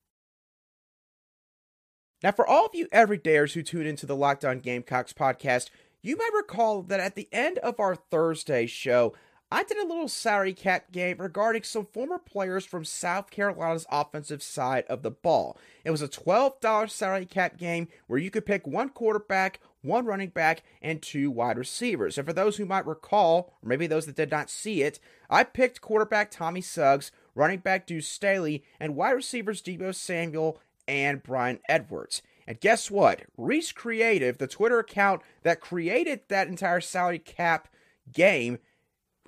Now, 2.22 2.32
for 2.34 2.46
all 2.46 2.66
of 2.66 2.76
you 2.76 2.88
everydayers 2.88 3.54
who 3.54 3.64
tune 3.64 3.86
into 3.86 4.06
the 4.06 4.16
Locked 4.16 4.44
On 4.44 4.60
Gamecocks 4.60 5.14
podcast, 5.14 5.70
you 6.02 6.18
might 6.18 6.32
recall 6.36 6.82
that 6.84 7.00
at 7.00 7.16
the 7.16 7.30
end 7.32 7.58
of 7.60 7.80
our 7.80 7.96
Thursday 7.96 8.66
show, 8.66 9.14
I 9.52 9.64
did 9.64 9.78
a 9.78 9.88
little 9.88 10.08
salary 10.08 10.54
cap 10.54 10.92
game 10.92 11.18
regarding 11.18 11.64
some 11.64 11.88
former 11.88 12.20
players 12.20 12.66
from 12.66 12.86
South 12.86 13.32
Carolina's 13.32 13.88
offensive 13.92 14.44
side 14.44 14.86
of 14.88 15.02
the 15.02 15.10
ball. 15.10 15.58
It 15.84 15.90
was 15.90 16.04
a 16.04 16.08
$12 16.08 16.90
salary 16.92 17.26
cap 17.26 17.58
game 17.58 17.88
where 18.06 18.20
you 18.20 18.30
could 18.30 18.46
pick 18.46 18.68
one 18.68 18.90
quarterback, 18.90 19.60
one 19.82 20.06
running 20.06 20.30
back, 20.30 20.62
and 20.84 21.02
two 21.02 21.32
wide 21.32 21.58
receivers. 21.58 22.16
And 22.20 22.28
for 22.28 22.34
those 22.34 22.58
who 22.58 22.66
might 22.68 22.86
recall, 22.86 23.56
or 23.64 23.70
maybe 23.70 23.88
those 23.88 24.06
that 24.06 24.16
did 24.16 24.30
not 24.30 24.52
see 24.52 24.84
it, 24.84 25.00
I 25.32 25.44
picked 25.44 25.82
quarterback 25.82 26.30
Tommy 26.30 26.62
Suggs, 26.62 27.12
running 27.34 27.60
back 27.60 27.88
Deuce 27.88 28.08
Staley, 28.08 28.64
and 28.80 28.96
wide 28.96 29.12
receivers 29.12 29.64
Deebo 29.64 29.96
Samuel 29.96 30.60
and 30.88 31.24
Bryan 31.24 31.60
Edwards. 31.68 32.22
And 32.46 32.60
guess 32.60 32.92
what? 32.92 33.24
Reece 33.36 33.72
Creative, 33.72 34.38
the 34.38 34.48
Twitter 34.48 34.78
account 34.78 35.24
that 35.42 35.60
created 35.60 36.22
that 36.28 36.48
entire 36.48 36.82
salary 36.82 37.20
cap 37.20 37.68
game, 38.12 38.60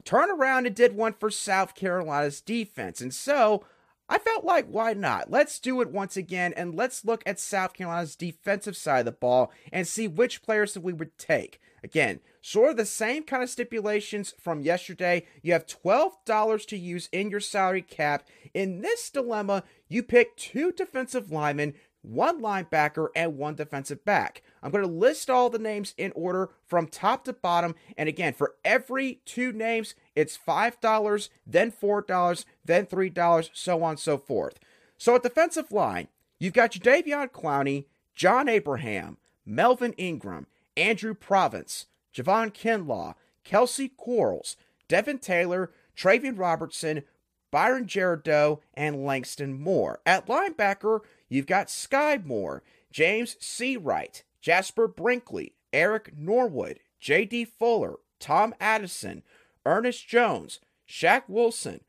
turned 0.04 0.32
around 0.32 0.66
and 0.66 0.76
did 0.76 0.96
one 0.96 1.14
for 1.14 1.30
South 1.30 1.76
Carolina's 1.76 2.42
defense. 2.42 3.02
And 3.02 3.14
so 3.14 3.64
I 4.12 4.18
felt 4.18 4.44
like, 4.44 4.68
why 4.68 4.92
not? 4.92 5.32
Let's 5.32 5.58
do 5.58 5.80
it 5.80 5.90
once 5.90 6.18
again 6.18 6.54
and 6.58 6.76
let's 6.76 7.06
look 7.06 7.24
at 7.26 7.40
South 7.40 7.74
Carolina's 7.74 8.18
defensive 8.18 8.76
side 8.76 9.00
of 9.00 9.06
the 9.06 9.12
ball 9.14 9.54
and 9.72 9.88
see 9.88 10.08
which 10.08 10.42
players 10.42 10.74
that 10.74 10.82
we 10.82 10.92
would 10.92 11.18
take. 11.18 11.62
Again, 11.84 12.20
sort 12.42 12.72
of 12.72 12.78
the 12.78 12.86
same 12.86 13.24
kind 13.24 13.42
of 13.42 13.50
stipulations 13.50 14.34
from 14.40 14.62
yesterday. 14.62 15.26
You 15.42 15.54
have 15.54 15.66
$12 15.66 16.68
to 16.68 16.78
use 16.78 17.08
in 17.14 17.32
your 17.32 17.40
salary 17.40 17.82
cap. 17.82 18.28
In 18.54 18.82
this 18.82 19.10
dilemma, 19.10 19.64
you 19.88 20.04
pick 20.04 20.36
two 20.36 20.72
defensive 20.74 21.32
linemen, 21.32 21.74
one 22.02 22.42
linebacker, 22.42 23.08
and 23.16 23.38
one 23.38 23.56
defensive 23.56 24.04
back. 24.04 24.42
I'm 24.64 24.72
going 24.72 24.84
to 24.84 24.90
list 24.90 25.30
all 25.30 25.50
the 25.50 25.60
names 25.60 25.94
in 25.98 26.12
order 26.16 26.50
from 26.66 26.88
top 26.88 27.26
to 27.26 27.34
bottom. 27.34 27.76
And 27.98 28.10
again, 28.10 28.34
for 28.34 28.56
every 28.66 29.22
two 29.26 29.52
names, 29.52 29.96
it's 30.16 30.38
$5, 30.38 31.30
then 31.46 31.72
$4, 31.72 32.46
then 32.66 32.86
$3, 32.86 33.50
so 33.54 33.84
on 33.84 33.92
and 33.92 34.00
so 34.00 34.18
forth. 34.18 34.60
So 34.98 35.16
at 35.16 35.24
defensive 35.24 35.72
line, 35.72 36.08
you've 36.40 36.54
got 36.54 36.72
Jadeveon 36.72 37.32
Clowney, 37.32 37.86
John 38.16 38.50
Abraham, 38.50 39.18
Melvin 39.46 39.94
Ingram, 39.94 40.48
Andrew 40.78 41.14
Provence, 41.14 41.88
Javon 42.16 42.52
Kinlaw, 42.52 43.16
Kelcy 43.46 43.92
Quarles, 43.96 44.58
Devin 44.88 45.20
Taylor, 45.20 45.72
Travian 45.96 46.38
Robertson, 46.38 47.04
Byron 47.52 47.86
Jerideau, 47.86 48.60
and 48.74 49.06
Langston 49.06 49.60
Moore. 49.60 50.00
At 50.06 50.28
linebacker, 50.28 51.02
you've 51.32 51.48
got 51.48 51.68
Skai 51.68 52.24
Moore, 52.24 52.62
James 52.92 53.36
Seawright, 53.40 54.24
Jasper 54.42 54.88
Brinkley, 54.88 55.54
Eric 55.72 56.12
Norwood, 56.18 56.80
J.D. 57.00 57.46
Fuller, 57.46 57.96
Tom 58.20 58.54
Addison, 58.60 59.24
Ernest 59.66 60.08
Jones, 60.08 60.60
Shaq 60.88 61.24
Wilson, 61.28 61.82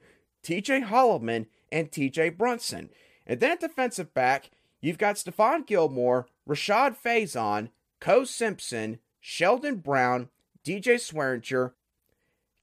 TJ 0.43 0.87
Holloman, 0.87 1.47
and 1.71 1.91
TJ 1.91 2.39
Brunson. 2.39 2.91
And 3.27 3.41
then 3.41 3.53
at 3.53 3.61
defensive 3.61 4.15
back, 4.15 4.51
you've 4.81 4.99
got 4.99 5.17
Stephon 5.17 5.67
Gilmore, 5.67 6.27
Rashad 6.49 6.97
Faison, 6.97 7.71
Ko 8.01 8.25
Simpson, 8.25 8.99
Sheldon 9.21 9.77
Brown, 9.77 10.29
DJ 10.65 10.95
Swearinger, 10.95 11.73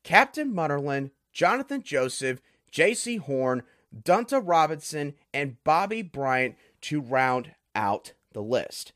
Captain 0.04 0.54
Munnerlyn, 0.54 1.12
Jonathan 1.34 1.84
Joseph, 1.84 2.42
Jaycee 2.72 3.20
Horn, 3.20 3.64
Dunta 4.04 4.42
Robinson, 4.44 5.16
and 5.34 5.62
Bobby 5.64 6.02
Bryant 6.02 6.56
to 6.82 7.02
round 7.02 7.52
out 7.76 8.14
the 8.34 8.42
list. 8.42 8.94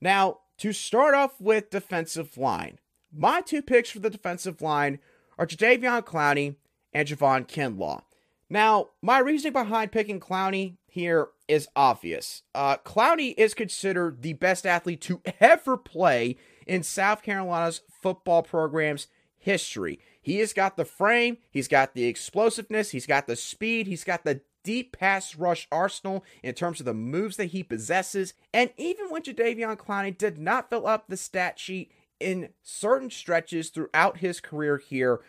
Now, 0.00 0.38
to 0.58 0.72
start 0.72 1.14
off 1.14 1.40
with 1.40 1.70
defensive 1.70 2.36
line, 2.36 2.78
my 3.12 3.40
two 3.40 3.62
picks 3.62 3.90
for 3.90 3.98
the 3.98 4.10
defensive 4.10 4.62
line 4.62 4.98
are 5.38 5.46
Jadeveon 5.46 6.02
Clowney 6.04 6.56
and 6.92 7.06
Javon 7.06 7.46
Kinlaw. 7.46 8.02
Now, 8.48 8.90
my 9.02 9.18
reasoning 9.18 9.52
behind 9.52 9.92
picking 9.92 10.20
Clowney 10.20 10.76
here 10.86 11.28
is 11.48 11.68
obvious. 11.74 12.42
Uh, 12.54 12.76
Clowney 12.78 13.34
is 13.36 13.54
considered 13.54 14.22
the 14.22 14.34
best 14.34 14.66
athlete 14.66 15.00
to 15.02 15.20
ever 15.40 15.76
play 15.76 16.36
in 16.66 16.82
South 16.82 17.22
Carolina's 17.22 17.82
football 18.00 18.42
program's 18.42 19.08
history. 19.36 20.00
He 20.22 20.38
has 20.38 20.52
got 20.52 20.76
the 20.76 20.84
frame, 20.84 21.38
he's 21.50 21.68
got 21.68 21.94
the 21.94 22.06
explosiveness, 22.06 22.90
he's 22.90 23.06
got 23.06 23.26
the 23.26 23.36
speed, 23.36 23.86
he's 23.86 24.04
got 24.04 24.24
the 24.24 24.40
deep 24.66 24.98
pass 24.98 25.36
rush 25.36 25.68
arsenal 25.70 26.24
in 26.42 26.52
terms 26.52 26.80
of 26.80 26.86
the 26.86 26.92
moves 26.92 27.36
that 27.36 27.46
he 27.46 27.62
possesses. 27.62 28.34
And 28.52 28.70
even 28.76 29.08
when 29.10 29.22
Jadeveon 29.22 29.76
Clowney 29.76 30.18
did 30.18 30.38
not 30.38 30.68
fill 30.68 30.88
up 30.88 31.06
the 31.06 31.16
stat 31.16 31.60
sheet 31.60 31.92
in 32.18 32.48
certain 32.64 33.10
stretches 33.10 33.70
throughout 33.70 34.18
his 34.18 34.40
career 34.40 34.78
here, 34.78 35.20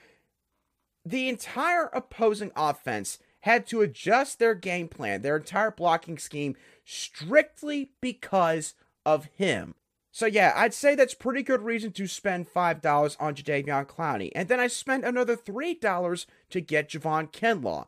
the 1.06 1.30
entire 1.30 1.86
opposing 1.94 2.52
offense 2.56 3.20
had 3.42 3.68
to 3.68 3.82
adjust 3.82 4.40
their 4.40 4.56
game 4.56 4.88
plan, 4.88 5.22
their 5.22 5.38
entire 5.38 5.70
blocking 5.70 6.18
scheme, 6.18 6.56
strictly 6.84 7.92
because 8.02 8.74
of 9.06 9.30
him. 9.38 9.76
So 10.12 10.26
yeah, 10.26 10.52
I'd 10.56 10.74
say 10.74 10.96
that's 10.96 11.14
pretty 11.14 11.44
good 11.44 11.62
reason 11.62 11.92
to 11.92 12.08
spend 12.08 12.52
$5 12.52 13.16
on 13.20 13.36
Jadeveon 13.36 13.86
Clowney. 13.86 14.32
And 14.34 14.50
then 14.50 14.60
I 14.60 14.66
spent 14.66 15.06
another 15.06 15.38
$3 15.38 16.26
to 16.50 16.62
get 16.62 16.90
Javon 16.90 17.32
Kinlaw. 17.32 17.86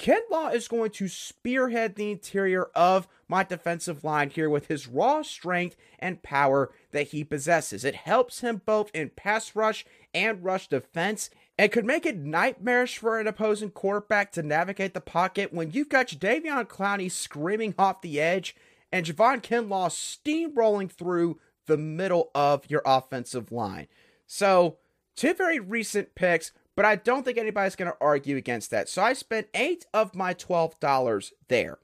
Kinlaw 0.00 0.54
is 0.54 0.66
going 0.66 0.92
to 0.92 1.08
spearhead 1.08 1.94
the 1.94 2.10
interior 2.10 2.70
of 2.74 3.06
my 3.28 3.44
defensive 3.44 4.02
line 4.02 4.30
here 4.30 4.48
with 4.48 4.68
his 4.68 4.88
raw 4.88 5.20
strength 5.20 5.76
and 5.98 6.22
power 6.22 6.70
that 6.92 7.08
he 7.08 7.22
possesses. 7.22 7.84
It 7.84 7.94
helps 7.94 8.40
him 8.40 8.62
both 8.64 8.90
in 8.94 9.10
pass 9.10 9.54
rush 9.54 9.84
and 10.14 10.42
rush 10.42 10.68
defense 10.68 11.28
and 11.58 11.70
could 11.70 11.84
make 11.84 12.06
it 12.06 12.16
nightmarish 12.16 12.96
for 12.96 13.20
an 13.20 13.26
opposing 13.26 13.72
quarterback 13.72 14.32
to 14.32 14.42
navigate 14.42 14.94
the 14.94 15.02
pocket 15.02 15.52
when 15.52 15.70
you've 15.70 15.90
got 15.90 16.08
Davion 16.08 16.66
Clowney 16.66 17.10
screaming 17.10 17.74
off 17.78 18.00
the 18.00 18.18
edge 18.18 18.56
and 18.90 19.04
Javon 19.04 19.42
Kinlaw 19.42 19.90
steamrolling 19.90 20.90
through 20.90 21.38
the 21.66 21.76
middle 21.76 22.30
of 22.34 22.70
your 22.70 22.80
offensive 22.86 23.52
line. 23.52 23.86
So, 24.26 24.78
two 25.14 25.34
very 25.34 25.60
recent 25.60 26.14
picks, 26.14 26.52
but 26.80 26.86
I 26.86 26.96
don't 26.96 27.26
think 27.26 27.36
anybody's 27.36 27.76
going 27.76 27.90
to 27.90 27.96
argue 28.00 28.38
against 28.38 28.70
that. 28.70 28.88
So 28.88 29.02
I 29.02 29.12
spent 29.12 29.48
eight 29.52 29.84
of 29.92 30.14
my 30.14 30.32
$12 30.32 31.32
there. 31.48 31.76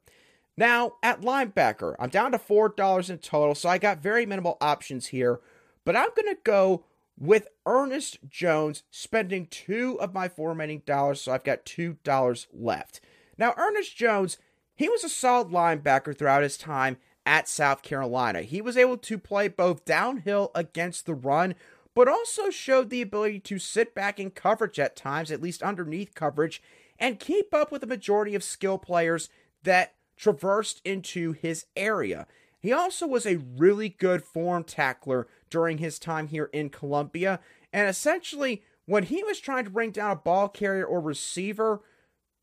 Now, 0.57 0.95
at 1.03 1.21
linebacker, 1.21 1.97
I'm 1.99 2.09
down 2.09 2.33
to 2.33 2.39
$4 2.39 3.11
in 3.11 3.19
total, 3.19 3.55
so 3.55 3.69
I 3.69 3.77
got 3.77 3.99
very 3.99 4.25
minimal 4.25 4.57
options 4.59 5.09
here, 5.09 5.41
but 5.85 5.97
I'm 5.97 6.09
going 6.17 6.35
to 6.35 6.41
go 6.43 6.87
with 7.19 7.49
Ernest 7.67 8.21
Jones 8.31 8.85
spending 8.91 9.49
two 9.49 10.01
of 10.01 10.15
my 10.15 10.31
four 10.31 10.49
remaining 10.49 10.81
dollars, 10.87 11.21
so 11.21 11.33
I've 11.33 11.45
got 11.45 11.67
$2 11.67 12.47
left. 12.55 13.03
Now, 13.37 13.53
Ernest 13.59 13.99
Jones, 13.99 14.39
he 14.75 14.89
was 14.89 15.05
a 15.05 15.11
solid 15.11 15.49
linebacker 15.49 16.17
throughout 16.17 16.43
his 16.43 16.57
time 16.57 16.97
at 17.27 17.51
South 17.51 17.83
Carolina. 17.83 18.41
He 18.41 18.63
was 18.63 18.79
able 18.79 18.97
to 18.97 19.19
play 19.19 19.49
both 19.49 19.85
downhill 19.85 20.53
against 20.55 21.05
the 21.05 21.15
run, 21.15 21.55
but 21.97 22.09
also 22.09 22.51
showed 22.51 22.91
the 22.91 23.01
ability 23.01 23.41
to 23.41 23.59
sit 23.59 23.95
back 23.95 24.21
in 24.21 24.31
coverage 24.31 24.79
at 24.79 24.95
times, 24.95 25.33
at 25.33 25.41
least 25.41 25.63
underneath 25.63 26.15
coverage, 26.15 26.63
and 26.99 27.19
keep 27.19 27.55
up 27.55 27.73
with 27.73 27.81
the 27.81 27.87
majority 27.87 28.35
of 28.35 28.45
skill 28.45 28.77
players 28.77 29.31
that 29.63 29.95
traversed 30.15 30.83
into 30.85 31.33
his 31.33 31.65
area. 31.75 32.27
He 32.61 32.71
also 32.71 33.07
was 33.07 33.25
a 33.25 33.41
really 33.57 33.89
good 33.89 34.23
form 34.23 34.63
tackler 34.63 35.27
during 35.49 35.79
his 35.79 35.99
time 35.99 36.29
here 36.29 36.51
in 36.53 36.69
Columbia. 36.69 37.41
And 37.73 37.89
essentially, 37.89 38.63
when 38.85 39.05
he 39.05 39.25
was 39.25 39.41
trying 39.41 39.65
to 39.65 39.71
bring 39.71 39.91
down 39.91 40.11
a 40.11 40.17
ball 40.17 40.51
carrier 40.51 40.85
or 40.85 41.01
receiver, 41.01 41.81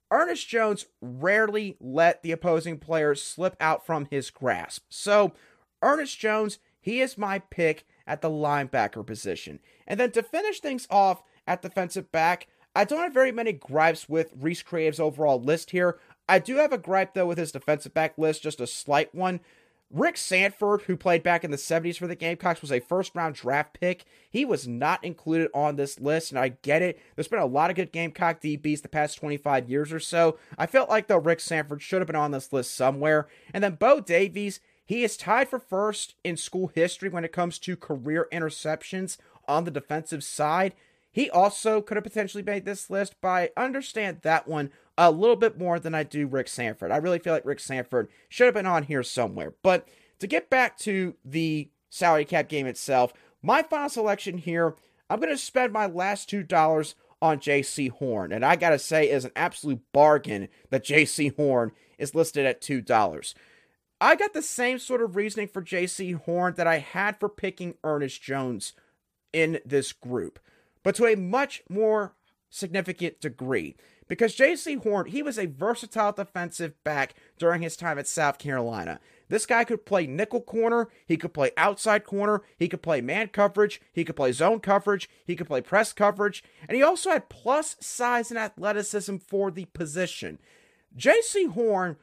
Ernest 0.09 0.47
Jones 0.47 0.87
rarely 0.99 1.77
let 1.79 2.23
the 2.23 2.31
opposing 2.31 2.79
player 2.79 3.13
slip 3.13 3.55
out 3.59 3.85
from 3.85 4.07
his 4.09 4.31
grasp. 4.31 4.85
So, 4.89 5.33
Ernest 5.83 6.17
Jones, 6.17 6.57
he 6.83 7.01
is 7.01 7.17
my 7.17 7.39
pick 7.39 7.85
at 8.05 8.21
the 8.21 8.29
linebacker 8.29 9.03
position. 9.05 9.59
And 9.87 9.99
then 9.99 10.11
to 10.11 10.21
finish 10.21 10.59
things 10.59 10.85
off 10.89 11.23
at 11.47 11.61
defensive 11.63 12.11
back, 12.11 12.47
I 12.75 12.83
don't 12.83 12.99
have 12.99 13.13
very 13.13 13.31
many 13.31 13.53
gripes 13.53 14.09
with 14.09 14.33
Reece 14.39 14.61
Creative's 14.61 14.99
overall 14.99 15.41
list 15.41 15.71
here. 15.71 15.97
I 16.27 16.39
do 16.39 16.57
have 16.57 16.73
a 16.73 16.77
gripe 16.77 17.13
though 17.13 17.25
with 17.25 17.37
his 17.37 17.51
defensive 17.51 17.93
back 17.93 18.17
list, 18.17 18.43
just 18.43 18.61
a 18.61 18.67
slight 18.67 19.15
one. 19.15 19.39
Rick 19.93 20.17
Sanford, 20.17 20.81
who 20.83 20.97
played 20.97 21.21
back 21.21 21.43
in 21.43 21.51
the 21.51 21.57
70s 21.57 21.97
for 21.97 22.07
the 22.07 22.15
Gamecocks, 22.15 22.61
was 22.61 22.71
a 22.71 22.79
first 22.79 23.13
round 23.13 23.35
draft 23.35 23.79
pick. 23.79 24.05
He 24.27 24.43
was 24.43 24.67
not 24.67 25.03
included 25.03 25.51
on 25.53 25.75
this 25.75 25.99
list, 25.99 26.31
and 26.31 26.39
I 26.39 26.49
get 26.49 26.81
it. 26.81 26.99
There's 27.15 27.27
been 27.27 27.37
a 27.37 27.45
lot 27.45 27.69
of 27.69 27.75
good 27.75 27.91
Gamecock 27.91 28.41
DBs 28.41 28.81
the 28.81 28.89
past 28.89 29.19
25 29.19 29.69
years 29.69 29.93
or 29.93 29.99
so. 29.99 30.39
I 30.57 30.65
felt 30.65 30.89
like, 30.89 31.07
though, 31.07 31.19
Rick 31.19 31.41
Sanford 31.41 31.83
should 31.83 32.01
have 32.01 32.07
been 32.07 32.15
on 32.15 32.31
this 32.31 32.51
list 32.51 32.75
somewhere. 32.75 33.27
And 33.53 33.63
then 33.63 33.75
Bo 33.75 33.99
Davies, 33.99 34.59
he 34.85 35.03
is 35.03 35.17
tied 35.17 35.49
for 35.49 35.59
first 35.59 36.15
in 36.23 36.37
school 36.37 36.71
history 36.73 37.09
when 37.09 37.23
it 37.23 37.31
comes 37.31 37.57
to 37.59 37.75
career 37.75 38.27
interceptions 38.31 39.17
on 39.47 39.63
the 39.63 39.71
defensive 39.71 40.23
side. 40.23 40.73
He 41.11 41.29
also 41.29 41.81
could 41.81 41.95
have 41.95 42.03
potentially 42.03 42.43
made 42.43 42.65
this 42.65 42.89
list, 42.89 43.15
but 43.21 43.27
I 43.29 43.49
understand 43.55 44.19
that 44.21 44.47
one 44.47 44.71
a 44.97 45.11
little 45.11 45.35
bit 45.35 45.57
more 45.57 45.79
than 45.79 45.95
I 45.95 46.03
do 46.03 46.27
Rick 46.27 46.47
Sanford. 46.47 46.91
I 46.91 46.97
really 46.97 47.19
feel 47.19 47.33
like 47.33 47.45
Rick 47.45 47.59
Sanford 47.59 48.09
should 48.29 48.45
have 48.45 48.53
been 48.53 48.65
on 48.65 48.83
here 48.83 49.03
somewhere. 49.03 49.53
But 49.61 49.87
to 50.19 50.27
get 50.27 50.49
back 50.49 50.77
to 50.79 51.15
the 51.23 51.69
salary 51.89 52.25
cap 52.25 52.49
game 52.49 52.65
itself, 52.65 53.13
my 53.41 53.61
final 53.61 53.89
selection 53.89 54.37
here, 54.37 54.75
I'm 55.09 55.19
going 55.19 55.31
to 55.31 55.37
spend 55.37 55.71
my 55.71 55.85
last 55.85 56.29
$2 56.29 56.95
on 57.21 57.39
Jaycee 57.39 57.91
Horn. 57.91 58.31
And 58.31 58.43
I 58.43 58.55
got 58.55 58.71
to 58.71 58.79
say, 58.79 59.09
is 59.09 59.25
an 59.25 59.31
absolute 59.35 59.81
bargain 59.93 60.49
that 60.71 60.83
Jaycee 60.83 61.35
Horn 61.35 61.71
is 61.97 62.15
listed 62.15 62.45
at 62.45 62.61
$2. 62.61 63.33
I 64.01 64.15
got 64.15 64.33
the 64.33 64.41
same 64.41 64.79
sort 64.79 65.01
of 65.01 65.15
reasoning 65.15 65.47
for 65.47 65.61
Jaycee 65.61 66.15
Horn 66.15 66.55
that 66.55 66.67
I 66.67 66.79
had 66.79 67.19
for 67.19 67.29
picking 67.29 67.75
Ernest 67.83 68.21
Jones 68.21 68.73
in 69.31 69.59
this 69.65 69.93
group, 69.93 70.39
but 70.83 70.95
to 70.95 71.05
a 71.05 71.15
much 71.15 71.63
more 71.69 72.13
significant 72.49 73.19
degree 73.19 73.75
because 74.07 74.35
Jaycee 74.35 74.83
Horn, 74.83 75.07
he 75.07 75.23
was 75.23 75.39
a 75.39 75.47
versatile 75.47 76.11
defensive 76.11 76.81
back 76.83 77.15
during 77.37 77.61
his 77.61 77.75
time 77.75 77.97
at 77.97 78.07
South 78.07 78.37
Carolina. 78.37 78.99
This 79.29 79.45
guy 79.45 79.63
could 79.63 79.85
play 79.85 80.05
nickel 80.05 80.41
corner, 80.41 80.89
he 81.07 81.17
could 81.17 81.33
play 81.33 81.51
outside 81.57 82.03
corner, 82.03 82.43
he 82.57 82.67
could 82.67 82.83
play 82.83 83.01
man 83.01 83.29
coverage, 83.29 83.81
he 83.91 84.03
could 84.03 84.15
play 84.15 84.31
zone 84.31 84.59
coverage, 84.59 85.09
he 85.25 85.35
could 85.35 85.47
play 85.47 85.61
press 85.61 85.93
coverage, 85.93 86.43
and 86.67 86.75
he 86.75 86.83
also 86.83 87.09
had 87.09 87.29
plus 87.29 87.75
size 87.79 88.29
and 88.29 88.39
athleticism 88.39 89.17
for 89.17 89.49
the 89.49 89.65
position. 89.65 90.39
Jaycee 90.95 91.51
Horn, 91.51 91.97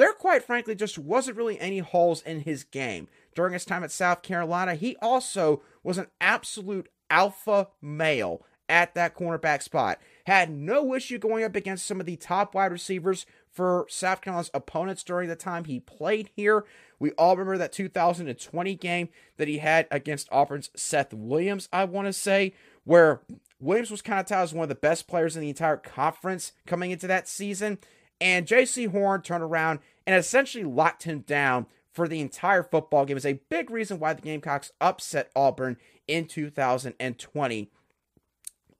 there 0.00 0.12
quite 0.14 0.42
frankly 0.42 0.74
just 0.74 0.98
wasn't 0.98 1.36
really 1.36 1.60
any 1.60 1.80
holes 1.80 2.22
in 2.22 2.40
his 2.40 2.64
game. 2.64 3.06
During 3.34 3.52
his 3.52 3.66
time 3.66 3.84
at 3.84 3.92
South 3.92 4.22
Carolina, 4.22 4.74
he 4.74 4.96
also 5.02 5.60
was 5.82 5.98
an 5.98 6.06
absolute 6.22 6.88
alpha 7.10 7.68
male 7.82 8.42
at 8.66 8.94
that 8.94 9.14
cornerback 9.14 9.62
spot. 9.62 9.98
Had 10.26 10.50
no 10.50 10.94
issue 10.94 11.18
going 11.18 11.44
up 11.44 11.54
against 11.54 11.84
some 11.84 12.00
of 12.00 12.06
the 12.06 12.16
top 12.16 12.54
wide 12.54 12.72
receivers 12.72 13.26
for 13.50 13.84
South 13.90 14.22
Carolina's 14.22 14.50
opponents 14.54 15.02
during 15.02 15.28
the 15.28 15.36
time 15.36 15.64
he 15.64 15.80
played 15.80 16.30
here. 16.34 16.64
We 16.98 17.10
all 17.12 17.36
remember 17.36 17.58
that 17.58 17.72
2020 17.72 18.74
game 18.76 19.10
that 19.36 19.48
he 19.48 19.58
had 19.58 19.86
against 19.90 20.28
Auburn's 20.32 20.70
Seth 20.74 21.12
Williams, 21.12 21.68
I 21.74 21.84
want 21.84 22.06
to 22.06 22.14
say, 22.14 22.54
where 22.84 23.20
Williams 23.58 23.90
was 23.90 24.00
kind 24.00 24.18
of 24.18 24.24
touted 24.24 24.44
as 24.44 24.54
one 24.54 24.62
of 24.62 24.70
the 24.70 24.74
best 24.76 25.06
players 25.06 25.36
in 25.36 25.42
the 25.42 25.50
entire 25.50 25.76
conference 25.76 26.52
coming 26.66 26.90
into 26.90 27.06
that 27.06 27.28
season. 27.28 27.78
And 28.20 28.46
Jaycee 28.46 28.90
Horn 28.90 29.22
turned 29.22 29.42
around 29.42 29.80
and 30.06 30.16
essentially 30.16 30.64
locked 30.64 31.04
him 31.04 31.20
down 31.20 31.66
for 31.92 32.06
the 32.06 32.20
entire 32.20 32.62
football 32.62 33.04
game. 33.04 33.16
Is 33.16 33.26
a 33.26 33.40
big 33.48 33.70
reason 33.70 33.98
why 33.98 34.12
the 34.12 34.22
Gamecocks 34.22 34.72
upset 34.80 35.30
Auburn 35.34 35.76
in 36.06 36.26
2020. 36.26 37.70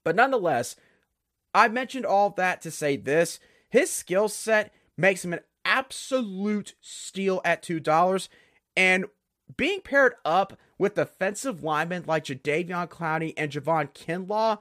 But 0.05 0.17
nonetheless, 0.17 0.77
I 1.55 1.69
mentioned 1.69 2.07
all 2.07 2.31
that 2.31 2.61
to 2.63 2.71
say 2.71 2.97
this. 2.97 3.41
His 3.69 3.91
skill 3.91 4.29
set 4.29 4.73
makes 4.97 5.25
him 5.25 5.33
an 5.33 5.41
absolute 5.65 6.75
steal 6.81 7.41
at 7.45 7.63
$2. 7.63 8.29
And 8.77 9.07
being 9.57 9.81
paired 9.81 10.15
up 10.25 10.59
with 10.79 10.95
defensive 10.95 11.63
linemen 11.63 12.05
like 12.07 12.25
Jadeveon 12.25 12.89
Clowney 12.89 13.35
and 13.37 13.51
Javon 13.51 13.93
Kinlaw, 13.93 14.59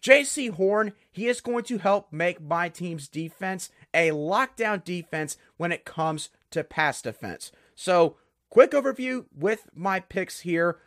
Jaycee 0.00 0.50
Horn, 0.50 0.92
he 1.10 1.26
is 1.26 1.40
going 1.40 1.64
to 1.64 1.78
help 1.78 2.12
make 2.12 2.40
my 2.40 2.68
team's 2.68 3.08
defense 3.08 3.70
a 3.94 4.10
lockdown 4.10 4.82
defense 4.84 5.36
when 5.56 5.72
it 5.72 5.84
comes 5.84 6.30
to 6.50 6.64
pass 6.64 7.02
defense. 7.02 7.52
So, 7.74 8.16
quick 8.48 8.72
overview 8.72 9.26
with 9.36 9.68
my 9.74 10.00
picks 10.00 10.40
here. 10.40 10.78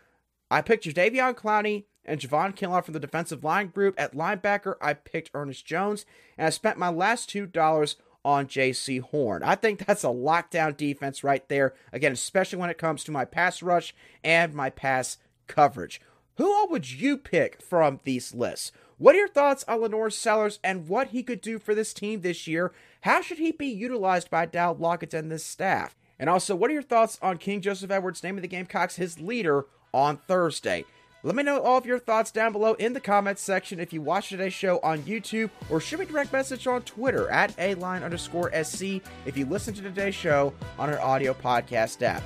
I 0.52 0.62
picked 0.62 0.86
Jadeveon 0.86 1.36
Clowney 1.36 1.86
and 2.06 2.20
Javon 2.20 2.56
Kinlaw 2.56 2.84
from 2.84 2.94
the 2.94 3.00
defensive 3.00 3.44
line 3.44 3.68
group. 3.68 3.96
At 3.98 4.14
linebacker, 4.14 4.76
I 4.82 4.94
picked 4.94 5.32
Ernest 5.34 5.66
Jones, 5.66 6.06
and 6.38 6.48
I 6.48 6.50
spent 6.50 6.78
my 6.78 6.90
last 6.90 7.30
two 7.30 7.46
dollars 7.46 7.96
on 8.26 8.48
Jaycee 8.48 9.02
Horn. 9.02 9.44
I 9.44 9.56
think 9.56 9.86
that's 9.86 10.04
a 10.04 10.08
lockdown 10.08 10.78
defense 10.78 11.24
right 11.24 11.48
there. 11.50 11.74
Again, 11.92 12.14
especially 12.14 12.60
when 12.60 12.70
it 12.70 12.78
comes 12.78 13.04
to 13.04 13.12
my 13.12 13.26
pass 13.26 13.62
rush 13.62 13.94
and 14.24 14.54
my 14.54 14.70
pass 14.70 15.18
coverage. 15.48 16.00
Who 16.38 16.52
all 16.52 16.70
would 16.70 16.90
you 16.90 17.18
pick 17.18 17.62
from 17.62 18.00
these 18.04 18.34
lists? 18.34 18.72
What 18.98 19.16
are 19.16 19.20
your 19.20 19.28
thoughts 19.28 19.66
on 19.68 19.80
LaNorris 19.80 20.14
Sellers 20.14 20.60
and 20.64 20.88
what 20.88 21.10
he 21.10 21.24
could 21.24 21.42
do 21.42 21.60
for 21.60 21.76
this 21.76 21.94
team 21.94 22.22
this 22.22 22.48
year? 22.48 22.72
How 23.04 23.20
should 23.20 23.38
he 23.38 23.52
be 23.52 23.68
utilized 23.68 24.30
by 24.30 24.46
Dowell 24.46 24.78
Loggains 24.78 25.14
and 25.14 25.30
this 25.30 25.44
staff? 25.44 25.94
And 26.18 26.30
also, 26.30 26.56
what 26.56 26.70
are 26.70 26.74
your 26.74 26.82
thoughts 26.82 27.20
on 27.22 27.38
King 27.38 27.60
Joseph 27.60 27.92
Edwards 27.92 28.24
naming 28.24 28.42
the 28.42 28.48
Gamecocks 28.48 28.96
his 28.96 29.20
leader 29.20 29.66
on 29.94 30.16
Thursday? 30.26 30.86
Let 31.22 31.36
me 31.36 31.44
know 31.44 31.60
all 31.60 31.78
of 31.78 31.86
your 31.86 32.00
thoughts 32.00 32.32
down 32.32 32.54
below 32.54 32.76
in 32.76 32.94
the 32.94 33.02
comments 33.02 33.42
section 33.42 33.82
if 33.82 33.92
you 33.92 34.02
watch 34.02 34.30
today's 34.30 34.54
show 34.54 34.80
on 34.80 35.02
YouTube 35.02 35.50
or 35.70 35.82
shoot 35.82 36.00
me 36.00 36.06
a 36.06 36.08
direct 36.08 36.32
message 36.32 36.66
on 36.66 36.82
Twitter 36.84 37.30
at 37.30 37.54
a 37.60 37.76
line 37.76 38.04
underscore 38.04 38.50
SC 38.64 39.02
if 39.26 39.36
you 39.36 39.46
listen 39.48 39.74
to 39.74 39.82
today's 39.82 40.16
show 40.16 40.54
on 40.80 40.90
our 40.90 41.02
audio 41.02 41.34
podcast 41.34 42.02
app. 42.04 42.24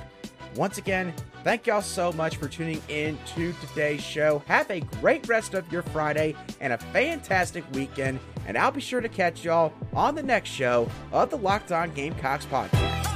Once 0.56 0.78
again, 0.78 1.14
thank 1.44 1.66
y'all 1.66 1.82
so 1.82 2.12
much 2.12 2.36
for 2.36 2.48
tuning 2.48 2.82
in 2.88 3.18
to 3.34 3.52
today's 3.66 4.02
show. 4.02 4.42
Have 4.46 4.70
a 4.70 4.80
great 5.00 5.28
rest 5.28 5.54
of 5.54 5.70
your 5.72 5.82
Friday 5.82 6.34
and 6.60 6.72
a 6.72 6.78
fantastic 6.78 7.64
weekend, 7.72 8.18
and 8.46 8.56
I'll 8.56 8.70
be 8.70 8.80
sure 8.80 9.00
to 9.00 9.08
catch 9.08 9.44
y'all 9.44 9.72
on 9.94 10.14
the 10.14 10.22
next 10.22 10.50
show 10.50 10.88
of 11.12 11.30
the 11.30 11.38
Locked 11.38 11.72
On 11.72 11.90
Gamecocks 11.92 12.46
podcast. 12.46 13.07